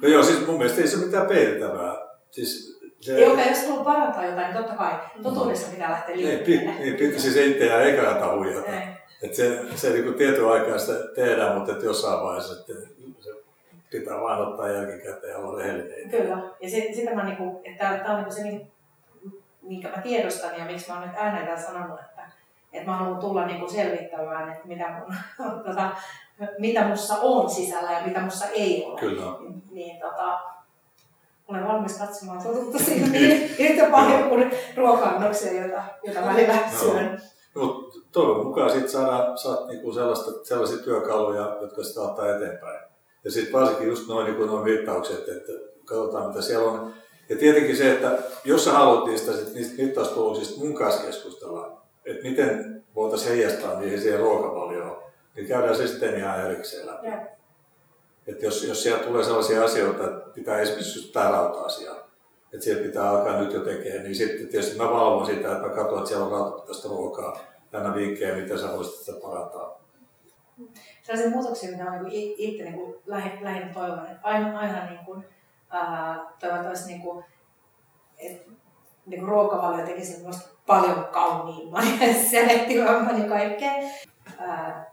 [0.01, 1.95] No joo, siis mun mielestä ei se ole mitään peitettävää.
[2.31, 2.72] Siis
[3.03, 3.15] se...
[3.15, 4.93] Ei, jos haluaa parantaa jotain, niin totta kai
[5.23, 6.71] totuudessa pitää lähteä liikkeelle.
[6.71, 8.71] Niin, niin siis ei itseään eikä kannata huijata.
[9.23, 12.73] Että se, se niin tietyn aikaa sitä tehdään, mutta että jossain vaiheessa että
[13.19, 13.29] se
[13.91, 16.09] pitää vain ottaa jälkikäteen ja olla rehellinen.
[16.09, 16.37] Kyllä.
[16.61, 18.65] Ja se, sitä mä, niinku, että tämä on niinku se,
[19.61, 22.21] minkä mä tiedostan ja miksi mä oon nyt ääneen sanonut, että,
[22.73, 25.15] että mä haluan tulla niinku selvittämään, että mitä, mun,
[25.65, 25.91] tota,
[26.59, 28.99] mitä mussa on sisällä ja mitä mussa ei ole.
[28.99, 29.23] Kyllä.
[29.39, 30.39] Niin, niin tota,
[31.47, 37.21] olen valmis katsomaan totutta silmiin yhtä paljon kuin ruoka-annoksia, jota, jota välillä syön.
[37.55, 42.79] No, mutta toivon mukaan sit saada, saat niinku sellaista, sellaisia työkaluja, jotka sitä ottaa eteenpäin.
[43.23, 45.51] Ja sitten varsinkin just noin, niin noin mittaukset, että
[45.85, 46.93] katsotaan mitä siellä on.
[47.29, 52.23] Ja tietenkin se, että jos sä haluat niistä, sit, niistä mittaustuloksista mun kanssa keskustella, että
[52.23, 55.03] miten voitaisiin heijastaa niihin siihen ruokavalioon,
[55.35, 57.07] niin käydään se sitten ihan erikseen läpi.
[57.07, 57.19] Yeah.
[58.27, 61.91] Että jos, jos siellä tulee sellaisia asioita, että pitää esimerkiksi tämä rauta-asia,
[62.53, 65.73] että siellä pitää alkaa nyt jo tekemään, niin sitten tietysti mä valvon sitä, että mä
[65.73, 67.39] katson, että siellä on rautapitaista ruokaa
[67.71, 69.83] tänä vinkkejä, miten sä voisit sitä parantaa.
[71.01, 72.95] Sellaisia muutoksia, mitä olen niin itse niin
[73.41, 75.25] lähinnä toivon, että aina, aina niin kuin,
[75.69, 77.25] ää, toivottavasti niin kuin,
[78.17, 78.51] että
[79.05, 80.23] niin kuin ruokavalio tekisi
[80.67, 83.73] paljon kauniimman ja selektiivamman ja kaikkea.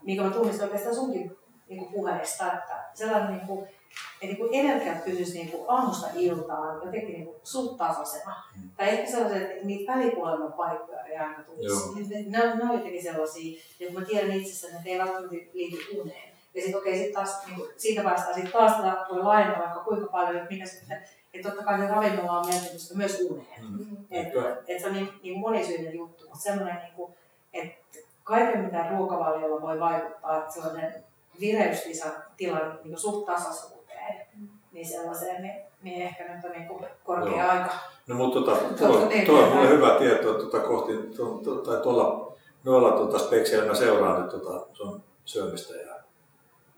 [0.01, 1.37] mikä mä tunnistan oikeastaan sunkin
[1.69, 6.07] niin kuin puheesta, että sellainen niin kuin, että niin kuin energiat pysyisi niin kuin aamusta
[6.15, 8.35] iltaan jotenkin niin kuin suht tasaisena.
[8.55, 8.69] Mm.
[8.77, 12.29] Tai ehkä sellaiset, että niitä välikuoleman paikkoja ei aina tulisi.
[12.29, 16.31] Ne, ne, ne on jotenkin sellaisia, että mä tiedän itsessäni, että ei välttämättä liity uneen.
[16.53, 19.59] Ja sitten okei, okay, sit taas, niin kuin, siitä päästään sitten taas tätä voi laajentaa
[19.59, 23.63] vaikka kuinka paljon, että mikä sitten, että totta kai ravinnolla on merkitystä myös uneen.
[23.69, 23.97] Mm.
[24.11, 27.13] Että et se on niin, niin monisyinen juttu, mutta semmoinen, niin kuin,
[27.53, 31.03] että kaiken mitä ruokavaliolla voi vaikuttaa, että sellainen
[31.41, 34.47] vireystilan niin suht tasaisuuteen, mm.
[34.71, 37.51] niin sellaiseen, niin, niin ehkä nyt on niin kuin korkea Joo.
[37.51, 37.73] aika.
[38.07, 41.55] No mutta tota, tuo, niin, tuo on mulle hyvä tieto, että tuota kohti, tu, tu,
[41.55, 42.33] tai tuolla
[42.63, 45.95] noilla tuota spekseillä mä seuraan nyt tuota sun syömistä ja,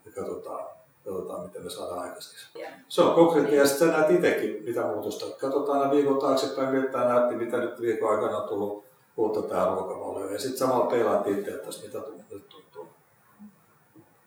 [0.04, 0.66] ja katsotaan,
[1.04, 2.46] katsotaan, miten me saadaan aikaiseksi.
[2.58, 2.72] Yeah.
[2.88, 5.36] Se on konkreettia ja sitten sä näet itsekin, mitä muutosta.
[5.40, 8.84] Katsotaan aina viikon taaksepäin, miltä näytti, mitä nyt viikon aikana on tullut
[9.16, 10.32] uutta tähän ruokavalioon.
[10.32, 12.64] Ja sitten samalla peilaat itse, että mitä tuntuu.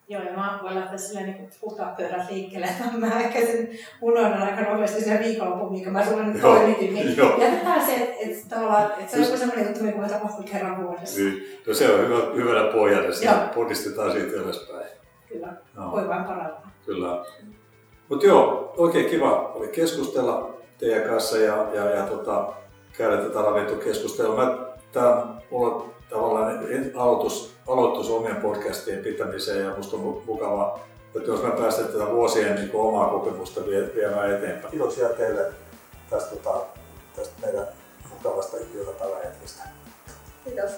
[0.10, 3.70] Joo, ja mä voin lähteä silleen niin puhtaat pöydät liikkeelle, että mä ehkä sen
[4.02, 6.94] unohdan aika nopeasti sen viikonlopun, mikä mä sulle nyt toimitin.
[6.94, 10.44] Niin jätetään se, että, että, tavallaan, että se on joku semmoinen juttu, mikä voi tapahtua
[10.52, 11.20] kerran vuodessa.
[11.20, 11.62] Niin.
[11.68, 14.88] No se on hyvä, hyvänä pohjana, että ponnistetaan siitä ylöspäin.
[15.30, 15.92] Kyllä, no.
[15.92, 16.72] voi vain parantaa.
[16.86, 17.26] Kyllä.
[18.10, 22.54] Mutta joo, oikein kiva oli keskustella teidän kanssa ja, ja, ja tota,
[22.98, 24.46] käydä tätä ravintokeskustelua.
[24.46, 24.58] Mä,
[24.92, 26.60] tää, mulla tavallaan
[26.96, 30.80] aloitus, aloitus omien podcastien pitämiseen ja musta on mukava,
[31.16, 34.72] että jos mä päästän tätä vuosien niin kuin omaa kokemusta vie, viemään eteenpäin.
[34.72, 35.54] Kiitoksia teille
[36.10, 36.66] tästä, tota,
[37.16, 37.68] tästä meidän
[38.10, 39.64] mukavasta iltapäivähetkestä.
[40.44, 40.72] Kiitos.